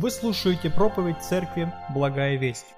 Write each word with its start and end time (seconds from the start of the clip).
Вы 0.00 0.12
слушаете 0.12 0.70
проповедь 0.70 1.20
Церкви 1.22 1.72
«Благая 1.92 2.36
весть». 2.36 2.72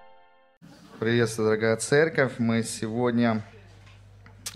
Приветствую, 0.98 1.48
дорогая 1.48 1.76
церковь. 1.76 2.38
Мы 2.38 2.62
сегодня 2.62 3.42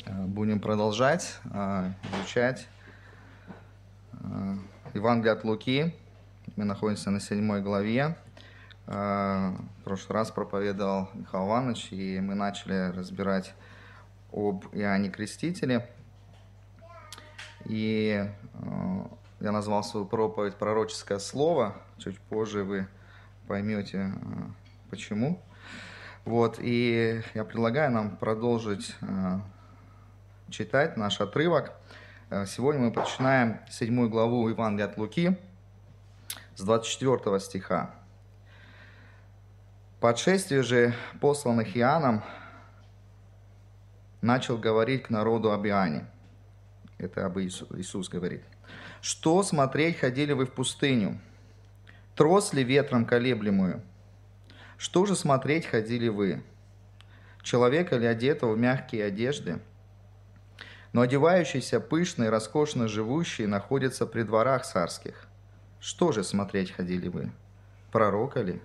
э, 0.06 0.24
будем 0.24 0.60
продолжать 0.60 1.36
э, 1.52 1.90
изучать 2.10 2.66
э, 4.12 4.54
Евангелие 4.94 5.34
от 5.34 5.44
Луки. 5.44 5.94
Мы 6.56 6.64
находимся 6.64 7.10
на 7.10 7.20
седьмой 7.20 7.60
главе. 7.60 8.16
В 8.86 9.58
прошлый 9.84 10.14
раз 10.14 10.30
проповедовал 10.30 11.10
Михаил 11.12 11.46
Иванович, 11.46 11.88
и 11.90 12.18
мы 12.20 12.34
начали 12.34 12.96
разбирать 12.96 13.52
об 14.32 14.64
Иоанне 14.72 15.10
Крестителе. 15.10 15.86
И 17.66 18.26
я 19.40 19.52
назвал 19.52 19.82
свою 19.84 20.06
проповедь 20.06 20.56
«Пророческое 20.56 21.18
слово». 21.18 21.74
Чуть 21.98 22.18
позже 22.20 22.64
вы 22.64 22.88
поймете, 23.46 24.12
почему. 24.90 25.40
Вот, 26.24 26.58
и 26.58 27.22
я 27.34 27.44
предлагаю 27.44 27.90
нам 27.90 28.16
продолжить 28.16 28.96
э, 29.02 29.38
читать 30.48 30.96
наш 30.96 31.20
отрывок. 31.20 31.72
Э, 32.30 32.46
сегодня 32.46 32.80
мы 32.80 32.90
начинаем 32.90 33.60
седьмую 33.68 34.08
главу 34.08 34.48
Евангелия 34.48 34.86
от 34.86 34.96
Луки 34.96 35.36
с 36.54 36.62
24 36.62 37.40
стиха. 37.40 37.94
По 40.00 40.10
отшествии 40.10 40.60
же 40.60 40.94
посланных 41.20 41.76
Иоанном 41.76 42.22
начал 44.22 44.56
говорить 44.56 45.04
к 45.04 45.10
народу 45.10 45.52
об 45.52 45.66
Иоанне. 45.66 46.06
Это 46.96 47.26
об 47.26 47.38
Иисус, 47.38 47.68
Иисус 47.72 48.08
говорит. 48.08 48.44
«Что 49.04 49.42
смотреть 49.42 49.98
ходили 49.98 50.32
вы 50.32 50.46
в 50.46 50.52
пустыню? 50.52 51.20
Трос 52.16 52.54
ли 52.54 52.64
ветром 52.64 53.04
колеблемую?» 53.04 53.82
Что 54.78 55.04
же 55.04 55.14
смотреть 55.14 55.66
ходили 55.66 56.08
вы? 56.08 56.42
Человека 57.42 57.98
ли 57.98 58.06
одетого 58.06 58.54
в 58.54 58.58
мягкие 58.58 59.04
одежды? 59.04 59.60
Но 60.94 61.02
одевающийся 61.02 61.80
пышно 61.80 62.24
и 62.24 62.28
роскошно 62.28 62.88
живущие 62.88 63.46
находятся 63.46 64.06
при 64.06 64.22
дворах 64.22 64.64
царских. 64.64 65.28
Что 65.80 66.10
же 66.10 66.24
смотреть 66.24 66.70
ходили 66.70 67.08
вы? 67.08 67.30
Пророка 67.92 68.40
ли? 68.40 68.62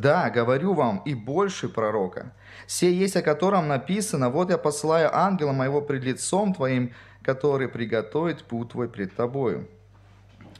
Да, 0.00 0.30
говорю 0.30 0.74
вам, 0.74 1.02
и 1.06 1.14
больше 1.14 1.68
пророка. 1.68 2.32
Сей 2.66 2.94
есть, 2.94 3.16
о 3.16 3.22
котором 3.22 3.68
написано, 3.68 4.28
вот 4.30 4.50
я 4.50 4.58
посылаю 4.58 5.14
ангела 5.16 5.52
моего 5.52 5.80
пред 5.80 6.04
лицом 6.04 6.52
твоим, 6.54 6.92
который 7.22 7.68
приготовит 7.68 8.44
путь 8.44 8.70
твой 8.72 8.88
пред 8.88 9.16
тобою. 9.16 9.68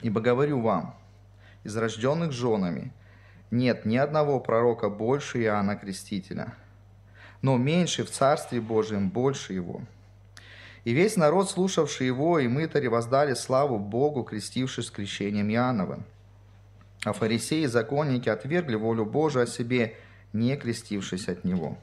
Ибо 0.02 0.20
говорю 0.20 0.60
вам, 0.60 0.94
из 1.64 1.76
рожденных 1.76 2.32
женами– 2.32 2.92
нет 3.50 3.84
ни 3.84 3.96
одного 3.96 4.40
пророка 4.40 4.88
больше 4.88 5.40
Иоанна 5.42 5.76
Крестителя, 5.76 6.54
но 7.42 7.56
меньше 7.56 8.04
в 8.04 8.10
Царстве 8.10 8.60
Божьем 8.60 9.08
больше 9.08 9.52
его. 9.52 9.82
И 10.84 10.92
весь 10.92 11.16
народ, 11.16 11.50
слушавший 11.50 12.06
его, 12.06 12.38
и 12.38 12.48
мытари 12.48 12.88
воздали 12.88 13.34
славу 13.34 13.78
Богу, 13.78 14.24
крестившись 14.24 14.90
крещением 14.90 15.48
Иоанновым. 15.50 16.04
А 17.06 17.12
фарисеи 17.12 17.62
и 17.62 17.66
законники 17.66 18.28
отвергли 18.28 18.74
волю 18.74 19.06
Божию 19.06 19.44
о 19.44 19.46
себе, 19.46 19.94
не 20.32 20.56
крестившись 20.56 21.28
от 21.28 21.44
него. 21.44 21.78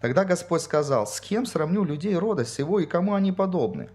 Тогда 0.00 0.24
Господь 0.24 0.62
сказал, 0.62 1.06
с 1.06 1.20
кем 1.20 1.46
сравню 1.46 1.84
людей 1.84 2.16
рода 2.16 2.44
сего 2.44 2.80
и 2.80 2.86
кому 2.86 3.14
они 3.14 3.32
подобны? 3.32 3.88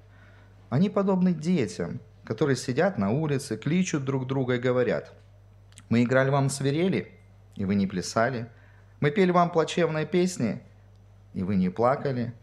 Они 0.69 0.89
подобны 0.89 1.33
детям, 1.33 1.99
которые 2.23 2.55
сидят 2.55 2.97
на 2.97 3.11
улице, 3.11 3.57
кличут 3.57 4.05
друг 4.05 4.25
друга 4.25 4.55
и 4.55 4.59
говорят– 4.59 5.13
мы 5.93 6.01
играли 6.01 6.31
вам 6.31 6.49
свирели, 6.49 7.11
и 7.55 7.65
вы 7.65 7.75
не 7.75 7.85
плясали. 7.85 8.47
Мы 8.99 9.11
пели 9.11 9.29
вам 9.29 9.51
плачевные 9.51 10.07
песни, 10.07 10.59
и 11.35 11.43
вы 11.43 11.55
не 11.55 11.69
плакали. 11.69 12.33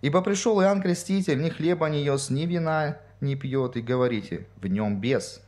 Ибо 0.00 0.22
пришел 0.22 0.62
Иоанн 0.62 0.82
Креститель, 0.82 1.42
ни 1.42 1.48
хлеба 1.48 1.88
не 1.88 2.04
ест, 2.04 2.30
ни 2.30 2.46
вина 2.46 2.98
не 3.20 3.34
пьет, 3.36 3.76
и 3.76 3.80
говорите, 3.80 4.46
в 4.58 4.66
нем 4.68 5.00
бес. 5.00 5.43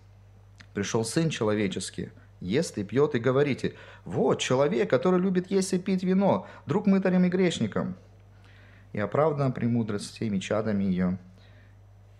Пришел 0.76 1.06
Сын 1.06 1.30
Человеческий, 1.30 2.10
ест 2.38 2.76
и 2.76 2.84
пьет, 2.84 3.14
и 3.14 3.18
говорите, 3.18 3.76
вот 4.04 4.40
человек, 4.40 4.90
который 4.90 5.18
любит 5.18 5.50
есть 5.50 5.72
и 5.72 5.78
пить 5.78 6.02
вино, 6.02 6.46
друг 6.66 6.86
мытарям 6.86 7.24
и 7.24 7.30
грешникам. 7.30 7.96
И 8.92 9.00
оправдана 9.00 9.50
премудрость 9.50 10.14
всеми 10.14 10.38
чадами 10.38 10.84
ее. 10.84 11.18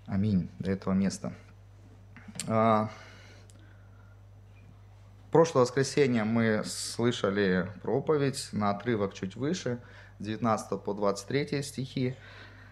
Аминь. 0.07 0.49
До 0.59 0.71
этого 0.71 0.95
места. 0.95 1.35
А, 2.49 2.89
прошлое 5.31 5.65
воскресенье 5.65 6.25
мы 6.25 6.63
слышали 6.65 7.71
проповедь 7.83 8.49
на 8.53 8.71
отрывок 8.71 9.13
чуть 9.13 9.37
выше, 9.37 9.81
19 10.21 10.83
по 10.83 10.95
23 10.95 11.63
стихи, 11.63 12.17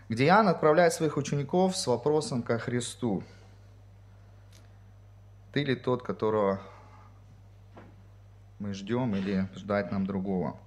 где 0.09 0.28
Иоанн 0.28 0.49
отправляет 0.49 0.95
своих 0.95 1.19
учеников 1.19 1.77
с 1.77 1.87
вопросом 1.87 2.43
ко 2.43 2.59
Христу. 2.59 3.22
Ты 5.54 5.62
ли 5.62 5.76
тот, 5.76 6.03
которого 6.03 6.60
мы 8.59 8.75
ждем, 8.75 9.15
или 9.15 9.48
ждать 9.54 9.92
нам 9.92 10.04
другого? 10.04 10.59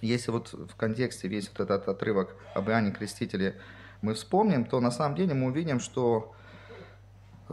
Если 0.00 0.32
вот 0.32 0.52
в 0.52 0.74
контексте 0.74 1.28
весь 1.28 1.48
вот 1.48 1.60
этот 1.60 1.86
отрывок 1.86 2.34
об 2.52 2.68
Иоанне 2.68 2.90
Крестителе 2.90 3.54
мы 4.02 4.14
вспомним, 4.14 4.64
то 4.64 4.80
на 4.80 4.90
самом 4.90 5.14
деле 5.14 5.34
мы 5.34 5.46
увидим, 5.46 5.78
что 5.78 6.34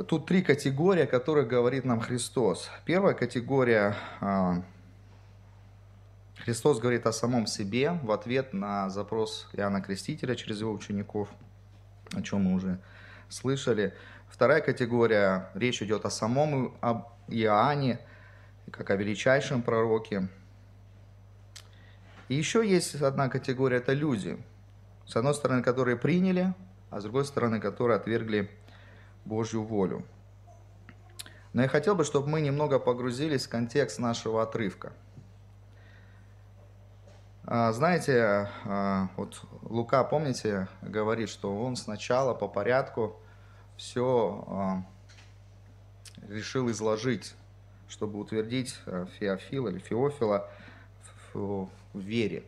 Тут 0.08 0.28
три 0.28 0.44
категории, 0.44 1.04
о 1.04 1.08
которых 1.08 1.48
говорит 1.48 1.84
нам 1.84 2.00
Христос. 2.00 2.70
Первая 2.86 3.16
категория 3.16 3.96
а, 4.22 4.64
Христос 6.36 6.80
говорит 6.80 7.08
о 7.08 7.12
самом 7.12 7.48
себе 7.48 7.94
в 8.04 8.12
ответ 8.12 8.54
на 8.54 8.92
запрос 8.92 9.50
Иоанна 9.54 9.82
Крестителя 9.82 10.36
через 10.36 10.60
его 10.60 10.72
учеников, 10.72 11.30
о 12.14 12.22
чем 12.22 12.44
мы 12.44 12.54
уже 12.54 12.80
слышали. 13.28 13.96
Вторая 14.30 14.62
категория, 14.62 15.50
речь 15.54 15.82
идет 15.82 16.06
о 16.06 16.10
самом 16.10 16.78
об 16.82 17.08
Иоанне, 17.28 18.00
как 18.72 18.90
о 18.90 18.96
величайшем 18.96 19.62
пророке. 19.62 20.28
И 22.28 22.36
еще 22.36 22.68
есть 22.68 22.96
одна 23.02 23.30
категория, 23.30 23.78
это 23.78 23.94
люди. 23.94 24.38
С 25.06 25.16
одной 25.16 25.34
стороны, 25.34 25.64
которые 25.64 25.98
приняли, 25.98 26.54
а 26.90 27.00
с 27.00 27.04
другой 27.04 27.26
стороны, 27.26 27.60
которые 27.60 27.98
отвергли 27.98 28.52
Божью 29.26 29.64
волю. 29.64 30.06
Но 31.54 31.62
я 31.62 31.68
хотел 31.68 31.96
бы, 31.96 32.04
чтобы 32.04 32.28
мы 32.28 32.42
немного 32.42 32.78
погрузились 32.78 33.48
в 33.48 33.50
контекст 33.50 34.00
нашего 34.00 34.44
отрывка. 34.44 34.92
А, 37.46 37.72
знаете, 37.72 38.50
а, 38.66 39.08
вот 39.16 39.42
Лука, 39.62 40.04
помните, 40.04 40.68
говорит, 40.82 41.30
что 41.30 41.58
он 41.58 41.78
сначала 41.78 42.34
по 42.34 42.50
порядку 42.50 43.22
все 43.78 44.46
а, 44.48 44.84
решил 46.28 46.70
изложить, 46.70 47.34
чтобы 47.88 48.20
утвердить 48.20 48.76
Феофила 49.20 49.70
или 49.70 49.80
Феофила 49.80 50.50
в 51.34 51.70
вере. 51.94 52.44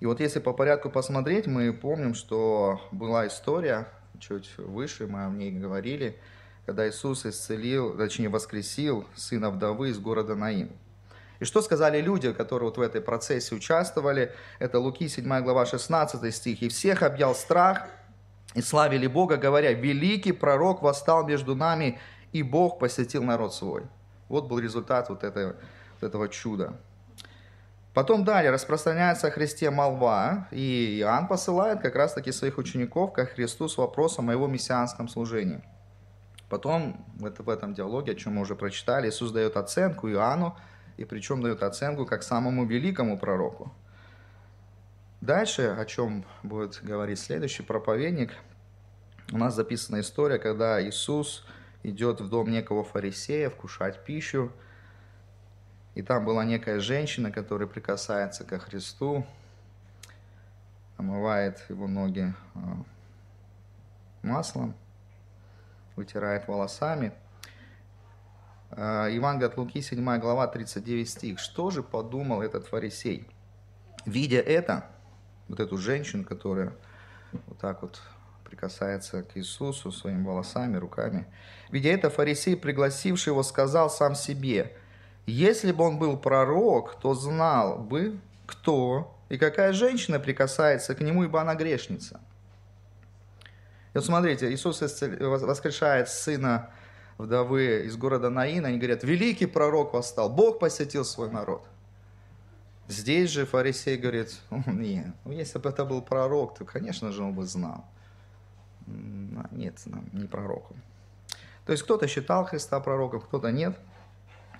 И 0.00 0.06
вот 0.06 0.20
если 0.20 0.40
по 0.40 0.52
порядку 0.52 0.90
посмотреть, 0.90 1.46
мы 1.46 1.72
помним, 1.72 2.14
что 2.14 2.80
была 2.92 3.26
история 3.26 3.88
чуть 4.20 4.56
выше, 4.58 5.06
мы 5.06 5.24
о 5.24 5.30
ней 5.30 5.50
говорили, 5.50 6.18
когда 6.66 6.88
Иисус 6.88 7.24
исцелил, 7.24 7.96
точнее 7.96 8.28
воскресил 8.28 9.06
сына 9.14 9.50
вдовы 9.50 9.90
из 9.90 9.98
города 9.98 10.34
Наим. 10.34 10.70
И 11.38 11.44
что 11.44 11.60
сказали 11.62 12.00
люди, 12.00 12.32
которые 12.32 12.68
вот 12.68 12.78
в 12.78 12.80
этой 12.80 13.00
процессе 13.00 13.54
участвовали? 13.54 14.32
Это 14.58 14.78
Луки 14.78 15.08
7 15.08 15.42
глава 15.42 15.66
16 15.66 16.34
стих. 16.34 16.62
«И 16.62 16.68
всех 16.68 17.02
объял 17.02 17.34
страх, 17.34 17.88
и 18.56 18.62
славили 18.62 19.06
Бога, 19.06 19.36
говоря, 19.36 19.72
великий 19.72 20.32
пророк 20.32 20.82
восстал 20.82 21.26
между 21.26 21.54
нами, 21.54 22.00
и 22.32 22.42
Бог 22.42 22.78
посетил 22.78 23.22
народ 23.22 23.54
свой». 23.54 23.82
Вот 24.28 24.48
был 24.48 24.58
результат 24.58 25.08
вот 25.10 25.22
этого, 25.22 25.56
вот 26.00 26.08
этого 26.08 26.28
чуда. 26.28 26.72
Потом 27.94 28.24
далее 28.24 28.50
распространяется 28.50 29.28
о 29.28 29.30
Христе 29.30 29.70
молва, 29.70 30.48
и 30.50 30.98
Иоанн 31.00 31.28
посылает 31.28 31.80
как 31.80 31.94
раз-таки 31.94 32.32
своих 32.32 32.58
учеников 32.58 33.12
ко 33.12 33.26
Христу 33.26 33.68
с 33.68 33.78
вопросом 33.78 34.28
о 34.28 34.32
его 34.32 34.46
мессианском 34.46 35.08
служении. 35.08 35.62
Потом 36.48 37.04
в 37.18 37.48
этом 37.48 37.74
диалоге, 37.74 38.12
о 38.12 38.14
чем 38.14 38.34
мы 38.34 38.42
уже 38.42 38.54
прочитали, 38.54 39.08
Иисус 39.08 39.32
дает 39.32 39.56
оценку 39.56 40.08
Иоанну, 40.10 40.56
и 40.96 41.04
причем 41.04 41.42
дает 41.42 41.62
оценку 41.62 42.06
как 42.06 42.22
самому 42.22 42.64
великому 42.66 43.18
пророку. 43.18 43.72
Дальше, 45.26 45.74
о 45.76 45.84
чем 45.86 46.24
будет 46.44 46.78
говорить 46.84 47.18
следующий 47.18 47.64
проповедник, 47.64 48.32
у 49.32 49.38
нас 49.38 49.56
записана 49.56 49.98
история, 49.98 50.38
когда 50.38 50.80
Иисус 50.80 51.44
идет 51.82 52.20
в 52.20 52.28
дом 52.28 52.48
некого 52.48 52.84
фарисея 52.84 53.50
вкушать 53.50 54.04
пищу, 54.04 54.52
и 55.96 56.02
там 56.02 56.24
была 56.24 56.44
некая 56.44 56.78
женщина, 56.78 57.32
которая 57.32 57.66
прикасается 57.66 58.44
ко 58.44 58.60
Христу, 58.60 59.26
омывает 60.96 61.60
его 61.68 61.88
ноги 61.88 62.32
а, 62.54 62.76
маслом, 64.22 64.76
вытирает 65.96 66.46
волосами. 66.46 67.12
Э, 68.70 69.08
Евангелие 69.10 69.48
от 69.48 69.58
Луки, 69.58 69.80
7 69.80 70.20
глава, 70.20 70.46
39 70.46 71.10
стих. 71.10 71.40
Что 71.40 71.70
же 71.70 71.82
подумал 71.82 72.42
этот 72.42 72.68
фарисей? 72.68 73.28
Видя 74.04 74.38
это, 74.38 74.88
вот 75.48 75.60
эту 75.60 75.76
женщину, 75.78 76.24
которая 76.24 76.72
вот 77.32 77.58
так 77.58 77.82
вот 77.82 78.00
прикасается 78.44 79.22
к 79.22 79.36
Иисусу 79.36 79.90
своими 79.90 80.24
волосами, 80.24 80.76
руками. 80.76 81.26
Видя 81.70 81.90
это, 81.90 82.10
фарисей, 82.10 82.56
пригласивший 82.56 83.32
его, 83.32 83.42
сказал 83.42 83.90
сам 83.90 84.14
себе, 84.14 84.76
если 85.26 85.72
бы 85.72 85.84
он 85.84 85.98
был 85.98 86.16
пророк, 86.16 87.00
то 87.00 87.14
знал 87.14 87.78
бы, 87.78 88.18
кто 88.46 89.18
и 89.28 89.38
какая 89.38 89.72
женщина 89.72 90.20
прикасается 90.20 90.94
к 90.94 91.00
нему, 91.00 91.24
ибо 91.24 91.40
она 91.40 91.56
грешница. 91.56 92.20
И 93.92 93.98
вот 93.98 94.04
смотрите, 94.04 94.52
Иисус 94.52 94.80
воскрешает 94.80 96.08
сына 96.08 96.70
вдовы 97.18 97.86
из 97.86 97.96
города 97.96 98.30
Наина, 98.30 98.68
они 98.68 98.78
говорят, 98.78 99.02
великий 99.02 99.46
пророк 99.46 99.94
восстал, 99.94 100.28
Бог 100.28 100.60
посетил 100.60 101.04
свой 101.04 101.30
народ. 101.30 101.66
Здесь 102.88 103.30
же 103.30 103.46
фарисей 103.46 103.96
говорит, 103.96 104.40
нет, 104.66 105.14
ну, 105.24 105.32
если 105.32 105.58
бы 105.58 105.68
это 105.68 105.84
был 105.84 106.02
пророк, 106.02 106.56
то, 106.56 106.64
конечно 106.64 107.10
же, 107.10 107.22
он 107.22 107.34
бы 107.34 107.44
знал. 107.44 107.84
Нет, 109.50 109.82
не 110.12 110.26
пророком. 110.26 110.80
То 111.64 111.72
есть 111.72 111.82
кто-то 111.82 112.06
считал 112.06 112.44
Христа 112.44 112.78
пророком, 112.78 113.20
кто-то 113.20 113.50
нет, 113.50 113.76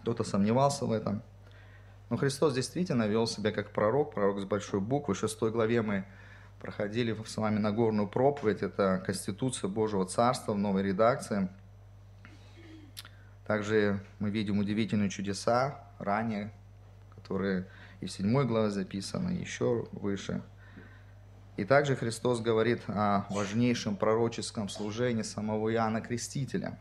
кто-то 0.02 0.24
сомневался 0.24 0.86
в 0.86 0.92
этом. 0.92 1.22
Но 2.10 2.16
Христос 2.16 2.54
действительно 2.54 3.06
вел 3.06 3.28
себя 3.28 3.52
как 3.52 3.70
пророк, 3.70 4.14
пророк 4.14 4.40
с 4.40 4.44
большой 4.44 4.80
буквы. 4.80 5.14
В 5.14 5.18
шестой 5.18 5.52
главе 5.52 5.82
мы 5.82 6.04
проходили 6.60 7.16
с 7.24 7.36
вами 7.36 7.58
Нагорную 7.58 8.08
проповедь. 8.08 8.62
Это 8.62 9.02
Конституция 9.06 9.68
Божьего 9.68 10.04
Царства 10.04 10.52
в 10.52 10.58
новой 10.58 10.82
редакции. 10.82 11.48
Также 13.46 14.00
мы 14.18 14.30
видим 14.30 14.58
удивительные 14.58 15.10
чудеса 15.10 15.84
ранее, 16.00 16.52
которые 17.14 17.66
и 18.00 18.06
в 18.06 18.12
седьмой 18.12 18.46
главе 18.46 18.70
записаны, 18.70 19.30
еще 19.30 19.88
выше. 19.92 20.42
И 21.56 21.64
также 21.64 21.96
Христос 21.96 22.40
говорит 22.40 22.82
о 22.88 23.26
важнейшем 23.30 23.96
пророческом 23.96 24.68
служении 24.68 25.22
самого 25.22 25.72
Иоанна 25.72 26.02
Крестителя. 26.02 26.78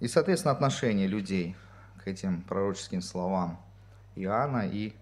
И, 0.00 0.08
соответственно, 0.08 0.52
отношение 0.52 1.06
людей 1.06 1.54
к 2.02 2.08
этим 2.08 2.42
пророческим 2.42 3.00
словам 3.00 3.64
Иоанна 4.16 4.66
и 4.66 4.94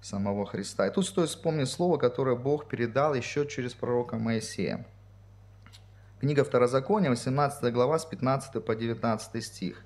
самого 0.00 0.46
Христа. 0.46 0.86
И 0.86 0.92
тут 0.92 1.06
стоит 1.06 1.28
вспомнить 1.28 1.68
слово, 1.68 1.98
которое 1.98 2.36
Бог 2.36 2.68
передал 2.68 3.14
еще 3.14 3.46
через 3.46 3.74
пророка 3.74 4.16
Моисея. 4.16 4.86
Книга 6.20 6.44
Второзакония, 6.44 7.10
18 7.10 7.72
глава, 7.72 7.98
с 7.98 8.04
15 8.04 8.64
по 8.64 8.76
19 8.76 9.44
стих. 9.44 9.84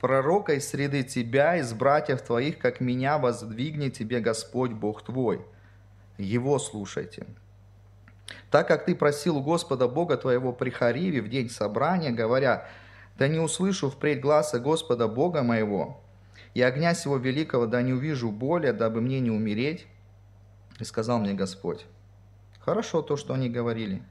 «Пророка 0.00 0.54
из 0.54 0.68
среды 0.68 1.02
тебя, 1.02 1.56
из 1.56 1.72
братьев 1.74 2.22
твоих, 2.22 2.58
как 2.58 2.80
меня, 2.80 3.18
воздвигнет 3.18 3.92
тебе 3.92 4.20
Господь 4.20 4.72
Бог 4.72 5.04
твой. 5.04 5.44
Его 6.16 6.58
слушайте. 6.58 7.26
Так 8.50 8.68
как 8.68 8.84
ты 8.84 8.94
просил 8.94 9.36
у 9.36 9.42
Господа 9.42 9.88
Бога 9.88 10.16
твоего 10.16 10.52
при 10.52 10.70
Хариве 10.70 11.20
в 11.20 11.28
день 11.28 11.50
собрания, 11.50 12.10
говоря, 12.10 12.68
да 13.18 13.28
не 13.28 13.38
услышу 13.38 13.90
впредь 13.90 14.20
гласа 14.20 14.58
Господа 14.58 15.06
Бога 15.06 15.42
моего, 15.42 16.00
и 16.54 16.62
огня 16.62 16.94
сего 16.94 17.16
великого 17.16 17.66
да 17.66 17.82
не 17.82 17.92
увижу 17.92 18.30
более, 18.30 18.72
дабы 18.72 19.00
мне 19.00 19.20
не 19.20 19.30
умереть. 19.30 19.86
И 20.78 20.84
сказал 20.84 21.18
мне 21.18 21.34
Господь, 21.34 21.84
хорошо 22.60 23.02
то, 23.02 23.16
что 23.16 23.34
они 23.34 23.50
говорили, 23.50 24.02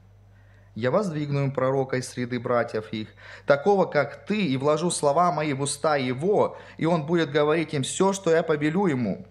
я 0.80 0.90
воздвигну 0.90 1.52
пророка 1.52 1.98
из 1.98 2.08
среды 2.08 2.40
братьев 2.40 2.92
их, 2.92 3.08
такого, 3.46 3.84
как 3.84 4.24
ты, 4.24 4.46
и 4.46 4.56
вложу 4.56 4.90
слова 4.90 5.30
мои 5.30 5.52
в 5.52 5.60
уста 5.60 5.96
его, 5.96 6.56
и 6.78 6.86
он 6.86 7.04
будет 7.04 7.30
говорить 7.30 7.74
им 7.74 7.82
все, 7.82 8.12
что 8.12 8.30
я 8.30 8.42
побелю 8.42 8.86
ему. 8.86 9.26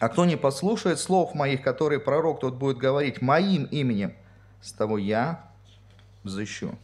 А 0.00 0.08
кто 0.08 0.24
не 0.24 0.36
послушает 0.36 0.98
слов 0.98 1.34
моих, 1.34 1.62
которые 1.62 2.00
пророк 2.00 2.40
тот 2.40 2.54
будет 2.54 2.78
говорить 2.78 3.22
моим 3.22 3.64
именем, 3.64 4.14
с 4.60 4.72
того 4.72 4.98
я 4.98 5.44
взыщу. 6.24 6.76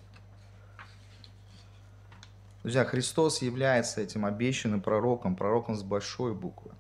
Друзья, 2.63 2.85
Христос 2.85 3.41
является 3.41 4.03
этим 4.03 4.27
обещанным 4.27 4.83
пророком, 4.83 5.35
пророком 5.35 5.75
с 5.75 5.83
большой 5.83 6.35
буквы. 6.35 6.73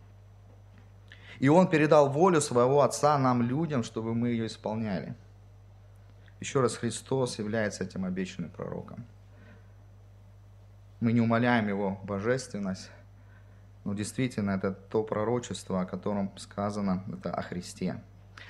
И 1.39 1.49
Он 1.49 1.69
передал 1.69 2.11
волю 2.11 2.43
своего 2.43 2.83
Отца 2.83 3.17
нам, 3.19 3.43
людям, 3.43 3.83
чтобы 3.83 4.15
мы 4.15 4.29
ее 4.29 4.47
исполняли. 4.47 5.15
Еще 6.41 6.61
раз, 6.61 6.77
Христос 6.77 7.39
является 7.39 7.85
этим 7.85 8.07
обещанным 8.07 8.51
пророком. 8.51 9.05
Мы 11.01 11.13
не 11.13 11.21
умоляем 11.21 11.69
Его 11.69 12.01
божественность, 12.03 12.91
но 13.85 13.95
действительно 13.95 14.53
это 14.53 14.73
то 14.73 15.03
пророчество, 15.03 15.83
о 15.83 15.87
котором 15.87 16.37
сказано, 16.39 17.05
это 17.13 17.33
о 17.33 17.43
Христе. 17.43 18.03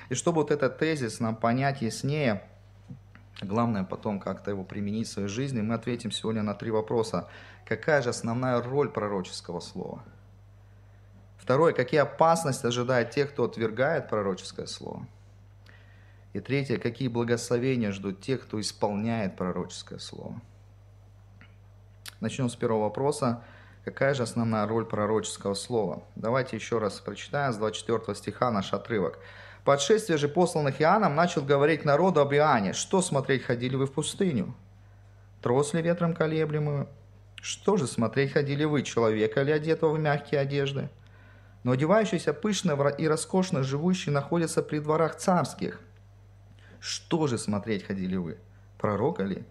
И 0.08 0.14
чтобы 0.14 0.42
вот 0.42 0.50
этот 0.50 0.78
тезис 0.78 1.20
нам 1.20 1.36
понять 1.36 1.82
яснее, 1.82 2.42
главное 3.40 3.84
потом 3.84 4.20
как-то 4.20 4.50
его 4.50 4.64
применить 4.64 5.08
в 5.08 5.12
своей 5.12 5.28
жизни, 5.28 5.60
мы 5.60 5.74
ответим 5.74 6.12
сегодня 6.12 6.42
на 6.42 6.54
три 6.54 6.70
вопроса. 6.70 7.28
Какая 7.64 8.02
же 8.02 8.10
основная 8.10 8.62
роль 8.62 8.88
пророческого 8.88 9.60
слова? 9.60 10.04
Второе, 11.38 11.72
какие 11.72 12.00
опасности 12.00 12.66
ожидают 12.66 13.10
тех, 13.10 13.30
кто 13.32 13.44
отвергает 13.44 14.08
пророческое 14.08 14.66
слово? 14.66 15.06
И 16.32 16.38
третье, 16.38 16.78
какие 16.78 17.08
благословения 17.08 17.90
ждут 17.90 18.20
тех, 18.20 18.42
кто 18.42 18.60
исполняет 18.60 19.36
пророческое 19.36 19.98
слово. 19.98 20.40
Начнем 22.20 22.48
с 22.48 22.54
первого 22.54 22.82
вопроса. 22.82 23.42
Какая 23.84 24.14
же 24.14 24.22
основная 24.22 24.66
роль 24.66 24.84
пророческого 24.84 25.54
слова? 25.54 26.04
Давайте 26.14 26.56
еще 26.56 26.78
раз 26.78 27.00
прочитаем 27.00 27.52
с 27.52 27.56
24 27.56 28.14
стиха 28.14 28.50
наш 28.50 28.72
отрывок. 28.72 29.18
«По 29.64 29.74
отшествии 29.74 30.16
же 30.16 30.28
посланных 30.28 30.80
Иоанном 30.80 31.14
начал 31.14 31.42
говорить 31.42 31.84
народу 31.84 32.20
об 32.20 32.32
Иоанне. 32.32 32.74
Что 32.74 33.02
смотреть 33.02 33.42
ходили 33.42 33.74
вы 33.74 33.86
в 33.86 33.92
пустыню? 33.92 34.54
Трос 35.42 35.74
ли 35.74 35.82
ветром 35.82 36.14
колеблемую? 36.14 36.88
Что 37.42 37.76
же 37.76 37.86
смотреть 37.86 38.32
ходили 38.32 38.64
вы, 38.64 38.82
человека 38.82 39.42
ли 39.42 39.52
одетого 39.52 39.94
в 39.94 39.98
мягкие 39.98 40.40
одежды? 40.40 40.90
Но 41.64 41.72
одевающийся 41.72 42.32
пышно 42.32 42.72
и 42.90 43.08
роскошно 43.08 43.62
живущий 43.62 44.10
находится 44.10 44.62
при 44.62 44.78
дворах 44.78 45.16
царских– 45.16 45.80
что 46.80 47.26
же 47.26 47.38
смотреть 47.38 47.84
ходили 47.84 48.16
вы? 48.16 48.38
Пророка 48.78 49.22
ли? 49.22 49.44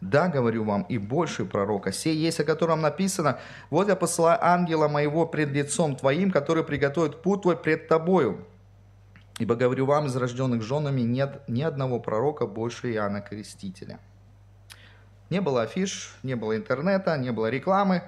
Да, 0.00 0.28
говорю 0.28 0.62
вам, 0.62 0.82
и 0.82 0.96
больше 0.96 1.44
пророка. 1.44 1.90
Сей 1.90 2.16
есть, 2.16 2.38
о 2.38 2.44
котором 2.44 2.80
написано, 2.80 3.40
вот 3.68 3.88
я 3.88 3.96
посылаю 3.96 4.38
ангела 4.40 4.86
моего 4.86 5.26
пред 5.26 5.50
лицом 5.50 5.96
твоим, 5.96 6.30
который 6.30 6.62
приготовит 6.62 7.20
путь 7.20 7.42
твой 7.42 7.56
пред 7.56 7.88
тобою. 7.88 8.46
Ибо, 9.40 9.56
говорю 9.56 9.86
вам, 9.86 10.06
из 10.06 10.14
рожденных 10.14 10.62
женами 10.62 11.00
нет 11.00 11.42
ни 11.48 11.62
одного 11.62 11.98
пророка 11.98 12.46
больше 12.46 12.92
Иоанна 12.92 13.20
Крестителя. 13.20 13.98
Не 15.30 15.40
было 15.40 15.62
афиш, 15.62 16.16
не 16.22 16.36
было 16.36 16.56
интернета, 16.56 17.16
не 17.18 17.32
было 17.32 17.50
рекламы. 17.50 18.04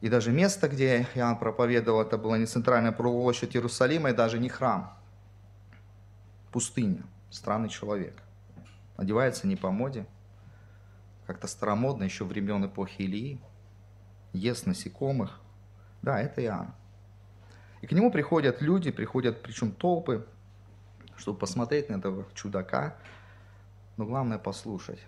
И 0.00 0.08
даже 0.08 0.32
место, 0.32 0.68
где 0.68 1.06
Иоанн 1.14 1.38
проповедовал, 1.38 2.02
это 2.02 2.16
была 2.16 2.38
не 2.38 2.46
центральная 2.46 2.92
площадь 2.92 3.54
Иерусалима 3.54 4.10
и 4.10 4.14
даже 4.14 4.38
не 4.38 4.48
храм. 4.48 4.98
Пустыня 6.50 7.04
странный 7.34 7.68
человек. 7.68 8.22
Одевается 8.96 9.46
не 9.46 9.56
по 9.56 9.70
моде, 9.70 10.06
как-то 11.26 11.48
старомодно, 11.48 12.04
еще 12.04 12.24
времен 12.24 12.64
эпохи 12.66 13.02
Илии, 13.02 13.40
ест 14.32 14.66
насекомых. 14.66 15.40
Да, 16.02 16.20
это 16.20 16.42
Иоанн. 16.42 16.72
И 17.80 17.86
к 17.86 17.92
нему 17.92 18.10
приходят 18.10 18.62
люди, 18.62 18.90
приходят 18.90 19.42
причем 19.42 19.72
толпы, 19.72 20.26
чтобы 21.16 21.38
посмотреть 21.38 21.88
на 21.88 21.96
этого 21.96 22.24
чудака, 22.34 22.96
но 23.96 24.04
главное 24.04 24.38
послушать. 24.38 25.00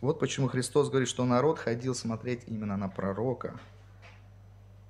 Вот 0.00 0.18
почему 0.18 0.48
Христос 0.48 0.88
говорит, 0.88 1.08
что 1.08 1.24
народ 1.24 1.58
ходил 1.58 1.94
смотреть 1.94 2.42
именно 2.48 2.76
на 2.76 2.88
пророка. 2.88 3.58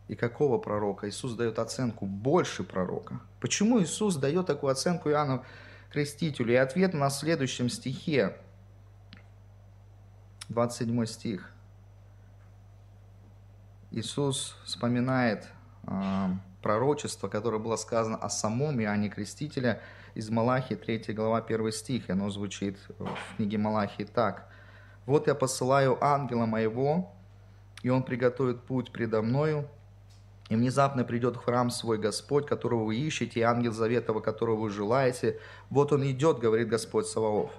И 0.08 0.16
какого 0.16 0.58
пророка? 0.58 1.08
Иисус 1.08 1.34
дает 1.34 1.58
оценку 1.58 2.06
больше 2.06 2.64
пророка. 2.64 3.20
Почему 3.40 3.80
Иисус 3.80 4.16
дает 4.16 4.46
такую 4.46 4.72
оценку 4.72 5.10
Иоанну 5.10 5.44
крестителю. 5.92 6.52
И 6.52 6.56
ответ 6.56 6.94
на 6.94 7.10
следующем 7.10 7.68
стихе, 7.68 8.36
27 10.48 11.06
стих. 11.06 11.50
Иисус 13.90 14.56
вспоминает 14.64 15.46
э, 15.86 16.28
пророчество, 16.62 17.28
которое 17.28 17.58
было 17.58 17.76
сказано 17.76 18.16
о 18.16 18.30
самом 18.30 18.80
Иоанне 18.80 19.10
Крестителе 19.10 19.80
из 20.14 20.30
Малахии, 20.30 20.74
3 20.74 21.14
глава, 21.14 21.38
1 21.38 21.72
стих. 21.72 22.08
Оно 22.08 22.30
звучит 22.30 22.78
в 22.98 23.36
книге 23.36 23.58
Малахии 23.58 24.04
так. 24.04 24.48
«Вот 25.04 25.26
я 25.26 25.34
посылаю 25.34 26.02
ангела 26.02 26.46
моего, 26.46 27.12
и 27.82 27.90
он 27.90 28.02
приготовит 28.02 28.62
путь 28.62 28.92
предо 28.92 29.20
мною, 29.20 29.68
и 30.52 30.56
внезапно 30.56 31.02
придет 31.02 31.36
в 31.36 31.44
храм 31.44 31.70
свой 31.70 31.96
Господь, 31.96 32.46
которого 32.46 32.84
вы 32.84 32.96
ищете, 32.96 33.40
и 33.40 33.42
ангел 33.42 33.72
заветова, 33.72 34.20
которого 34.20 34.56
вы 34.56 34.68
желаете. 34.70 35.40
Вот 35.70 35.94
он 35.94 36.04
идет, 36.04 36.40
говорит 36.40 36.68
Господь 36.68 37.06
Саваоф. 37.06 37.50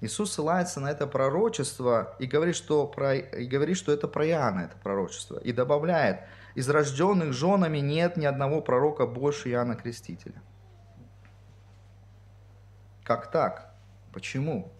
Иисус 0.00 0.32
ссылается 0.32 0.80
на 0.80 0.90
это 0.90 1.06
пророчество 1.06 2.16
и 2.18 2.26
говорит, 2.26 2.56
что, 2.56 2.86
про, 2.86 3.16
и 3.16 3.46
говорит, 3.46 3.76
что 3.76 3.92
это 3.92 4.08
про 4.08 4.26
Иоанна, 4.26 4.60
это 4.60 4.76
пророчество. 4.82 5.38
И 5.40 5.52
добавляет, 5.52 6.22
из 6.54 6.70
рожденных 6.70 7.34
женами 7.34 7.78
нет 7.78 8.16
ни 8.16 8.24
одного 8.24 8.62
пророка 8.62 9.06
больше 9.06 9.50
Иоанна 9.50 9.74
Крестителя. 9.74 10.42
Как 13.04 13.30
так? 13.30 13.74
Почему? 14.10 14.72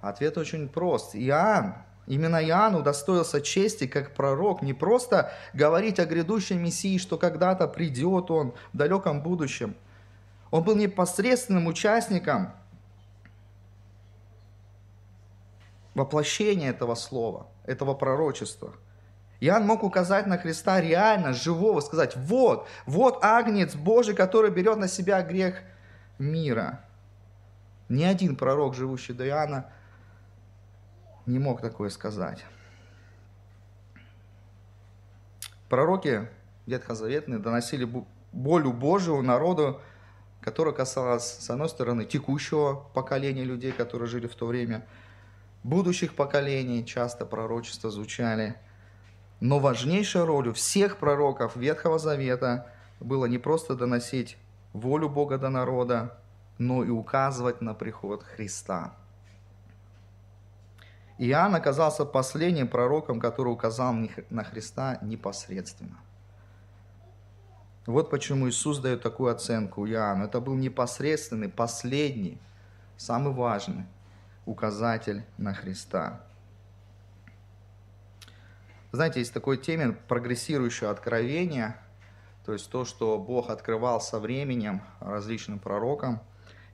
Ответ 0.00 0.38
очень 0.38 0.70
прост. 0.70 1.14
Иоанн, 1.14 1.74
именно 2.06 2.44
Иоанн 2.44 2.74
удостоился 2.76 3.40
чести 3.40 3.86
как 3.86 4.14
пророк, 4.14 4.62
не 4.62 4.72
просто 4.72 5.32
говорить 5.52 5.98
о 5.98 6.06
грядущем 6.06 6.62
Мессии, 6.62 6.98
что 6.98 7.18
когда-то 7.18 7.68
придет 7.68 8.30
он 8.30 8.54
в 8.72 8.76
далеком 8.76 9.22
будущем. 9.22 9.76
Он 10.50 10.62
был 10.62 10.76
непосредственным 10.76 11.66
участником 11.66 12.52
воплощения 15.94 16.70
этого 16.70 16.94
слова, 16.94 17.48
этого 17.64 17.94
пророчества. 17.94 18.74
Иоанн 19.40 19.66
мог 19.66 19.82
указать 19.82 20.26
на 20.26 20.38
Христа 20.38 20.80
реально, 20.80 21.32
живого, 21.32 21.80
сказать, 21.80 22.16
вот, 22.16 22.68
вот 22.86 23.22
агнец 23.22 23.74
Божий, 23.74 24.14
который 24.14 24.50
берет 24.50 24.78
на 24.78 24.88
себя 24.88 25.22
грех 25.22 25.56
мира. 26.18 26.80
Ни 27.88 28.04
один 28.04 28.36
пророк, 28.36 28.74
живущий 28.74 29.12
до 29.12 29.26
Иоанна, 29.26 29.70
не 31.26 31.38
мог 31.38 31.60
такое 31.60 31.90
сказать. 31.90 32.44
Пророки 35.68 36.28
ветхозаветные 36.66 37.38
доносили 37.38 37.88
болью 38.32 38.72
Божию 38.72 39.22
народу, 39.22 39.80
которая 40.40 40.74
касалась, 40.74 41.24
с 41.24 41.50
одной 41.50 41.68
стороны, 41.68 42.04
текущего 42.04 42.86
поколения 42.94 43.42
людей, 43.42 43.72
которые 43.72 44.08
жили 44.08 44.28
в 44.28 44.36
то 44.36 44.46
время, 44.46 44.86
будущих 45.64 46.14
поколений, 46.14 46.86
часто 46.86 47.26
пророчества 47.26 47.90
звучали. 47.90 48.56
Но 49.40 49.58
важнейшей 49.58 50.24
ролью 50.24 50.54
всех 50.54 50.98
пророков 50.98 51.56
Ветхого 51.56 51.98
Завета 51.98 52.70
было 53.00 53.26
не 53.26 53.38
просто 53.38 53.74
доносить 53.74 54.38
волю 54.72 55.08
Бога 55.08 55.36
до 55.38 55.48
народа, 55.48 56.18
но 56.58 56.84
и 56.84 56.90
указывать 56.90 57.60
на 57.60 57.74
приход 57.74 58.22
Христа. 58.22 58.94
Иоанн 61.18 61.54
оказался 61.54 62.04
последним 62.04 62.68
пророком, 62.68 63.20
который 63.20 63.48
указал 63.48 63.94
на 64.28 64.44
Христа 64.44 64.98
непосредственно. 65.00 65.98
Вот 67.86 68.10
почему 68.10 68.48
Иисус 68.48 68.80
дает 68.80 69.02
такую 69.02 69.32
оценку 69.32 69.86
Иоанну. 69.86 70.24
Это 70.24 70.40
был 70.40 70.54
непосредственный, 70.56 71.48
последний, 71.48 72.38
самый 72.96 73.32
важный 73.32 73.86
указатель 74.44 75.24
на 75.38 75.54
Христа. 75.54 76.20
Знаете, 78.92 79.20
есть 79.20 79.32
такой 79.32 79.56
термин 79.56 79.96
прогрессирующее 80.08 80.90
откровение, 80.90 81.76
то 82.44 82.52
есть 82.52 82.70
то, 82.70 82.84
что 82.84 83.18
Бог 83.18 83.50
открывал 83.50 84.00
со 84.00 84.18
временем 84.18 84.82
различным 85.00 85.58
пророкам, 85.58 86.20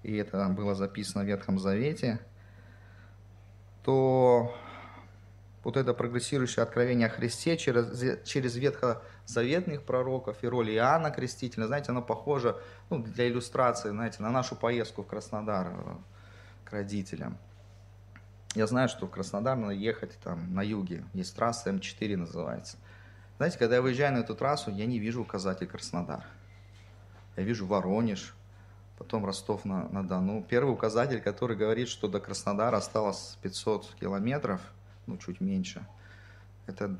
и 0.03 0.17
это 0.17 0.49
было 0.49 0.75
записано 0.75 1.23
в 1.23 1.29
Ветхом 1.29 1.61
Завете– 1.61 2.19
то 3.85 4.55
вот 5.65 5.77
это 5.77 5.95
прогрессирующее 5.95 6.63
откровение 6.63 7.07
о 7.07 7.11
Христе 7.11 7.57
через, 7.57 8.25
через 8.25 8.57
ветхозаветных 8.57 9.83
пророков 9.85 10.43
и 10.43 10.49
роли 10.49 10.73
Иоанна 10.73 11.11
Крестителя, 11.11 11.67
знаете, 11.67 11.93
оно 11.93 12.03
похоже, 12.03 12.57
ну, 12.91 13.03
для 13.03 13.29
иллюстрации, 13.29 13.91
знаете, 13.91 14.23
на 14.23 14.31
нашу 14.31 14.57
поездку 14.57 15.03
в 15.03 15.07
Краснодар 15.07 15.69
э, 15.69 15.95
к 16.65 16.73
родителям. 16.73 17.39
Я 18.55 18.67
знаю, 18.67 18.89
что 18.89 19.07
в 19.07 19.11
Краснодар 19.11 19.57
надо 19.57 19.73
ехать 19.73 20.19
там 20.23 20.53
на 20.53 20.63
юге, 20.63 21.05
есть 21.15 21.35
трасса 21.35 21.71
М4 21.71 22.17
называется. 22.17 22.77
Знаете, 23.37 23.59
когда 23.59 23.77
я 23.77 23.83
выезжаю 23.83 24.15
на 24.15 24.19
эту 24.19 24.35
трассу, 24.35 24.71
я 24.71 24.87
не 24.87 24.99
вижу 24.99 25.23
указатель 25.23 25.67
Краснодар. 25.67 26.25
Я 27.37 27.45
вижу 27.45 27.67
Воронеж, 27.67 28.35
потом 29.03 29.27
Ростов-на-Дону. 29.27 30.45
Первый 30.49 30.73
указатель, 30.73 31.21
который 31.21 31.57
говорит, 31.57 31.89
что 31.89 32.07
до 32.07 32.21
Краснодара 32.21 32.77
осталось 32.77 33.37
500 33.43 33.97
километров, 33.99 34.61
ну, 35.07 35.17
чуть 35.17 35.41
меньше, 35.41 35.85
это 36.69 36.97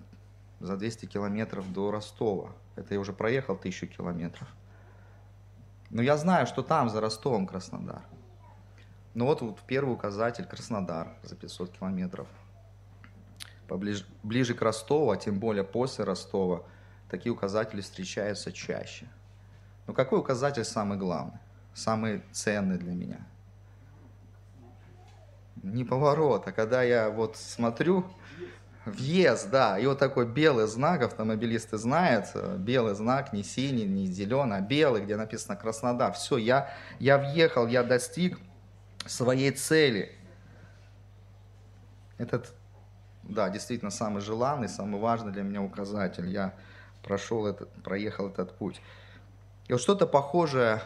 за 0.59 0.77
200 0.77 1.07
километров 1.07 1.73
до 1.73 1.93
Ростова. 1.93 2.51
Это 2.75 2.95
я 2.95 3.01
уже 3.01 3.13
проехал 3.13 3.55
1000 3.55 3.87
километров. 3.87 4.49
Но 5.91 6.03
я 6.03 6.17
знаю, 6.17 6.49
что 6.49 6.63
там, 6.63 6.91
за 6.91 7.01
Ростовом, 7.01 7.47
Краснодар. 7.47 8.03
Ну 9.15 9.27
вот, 9.27 9.41
вот 9.41 9.61
первый 9.69 9.95
указатель 9.95 10.45
Краснодар 10.45 11.09
за 11.23 11.37
500 11.37 11.79
километров. 11.79 12.27
Поближе, 13.69 14.05
ближе 14.25 14.55
к 14.55 14.63
Ростову, 14.63 15.11
а 15.11 15.17
тем 15.17 15.39
более 15.39 15.63
после 15.63 16.05
Ростова, 16.05 16.65
такие 17.09 17.33
указатели 17.33 17.81
встречаются 17.81 18.51
чаще. 18.51 19.07
Но 19.87 19.95
какой 19.95 20.19
указатель 20.19 20.65
самый 20.65 20.99
главный? 20.99 21.39
Самый 21.75 22.23
ценный 22.33 22.79
для 22.79 22.93
меня. 22.93 23.27
Не 25.63 25.85
поворот, 25.85 26.49
а 26.49 26.53
когда 26.53 26.83
я 26.83 27.11
вот 27.11 27.37
смотрю, 27.37 28.05
въезд, 28.85 29.51
да, 29.51 29.79
и 29.79 29.87
вот 29.87 29.99
такой 29.99 30.27
белый 30.27 30.67
знак, 30.67 31.03
автомобилисты 31.03 31.79
знают, 31.79 32.35
белый 32.59 32.95
знак, 32.95 33.33
не 33.33 33.45
синий, 33.45 33.85
не 33.85 34.07
зеленый, 34.07 34.59
а 34.59 34.61
белый, 34.61 35.05
где 35.05 35.17
написано 35.17 35.57
Краснодар. 35.57 36.13
Все, 36.15 36.37
я, 36.37 36.75
я 36.99 37.19
въехал, 37.19 37.67
я 37.67 37.85
достиг 37.85 38.39
своей 39.07 39.53
цели. 39.53 40.17
Этот, 42.19 42.53
да, 43.23 43.51
действительно 43.51 43.91
самый 43.91 44.21
желанный, 44.21 44.69
самый 44.69 45.01
важный 45.01 45.33
для 45.33 45.43
меня 45.43 45.63
указатель. 45.63 46.29
Я 46.29 46.55
прошел 47.03 47.47
этот, 47.47 47.71
проехал 47.83 48.29
этот 48.29 48.57
путь. 48.57 48.81
И 49.69 49.73
вот 49.73 49.81
что-то 49.81 50.07
похожее 50.07 50.83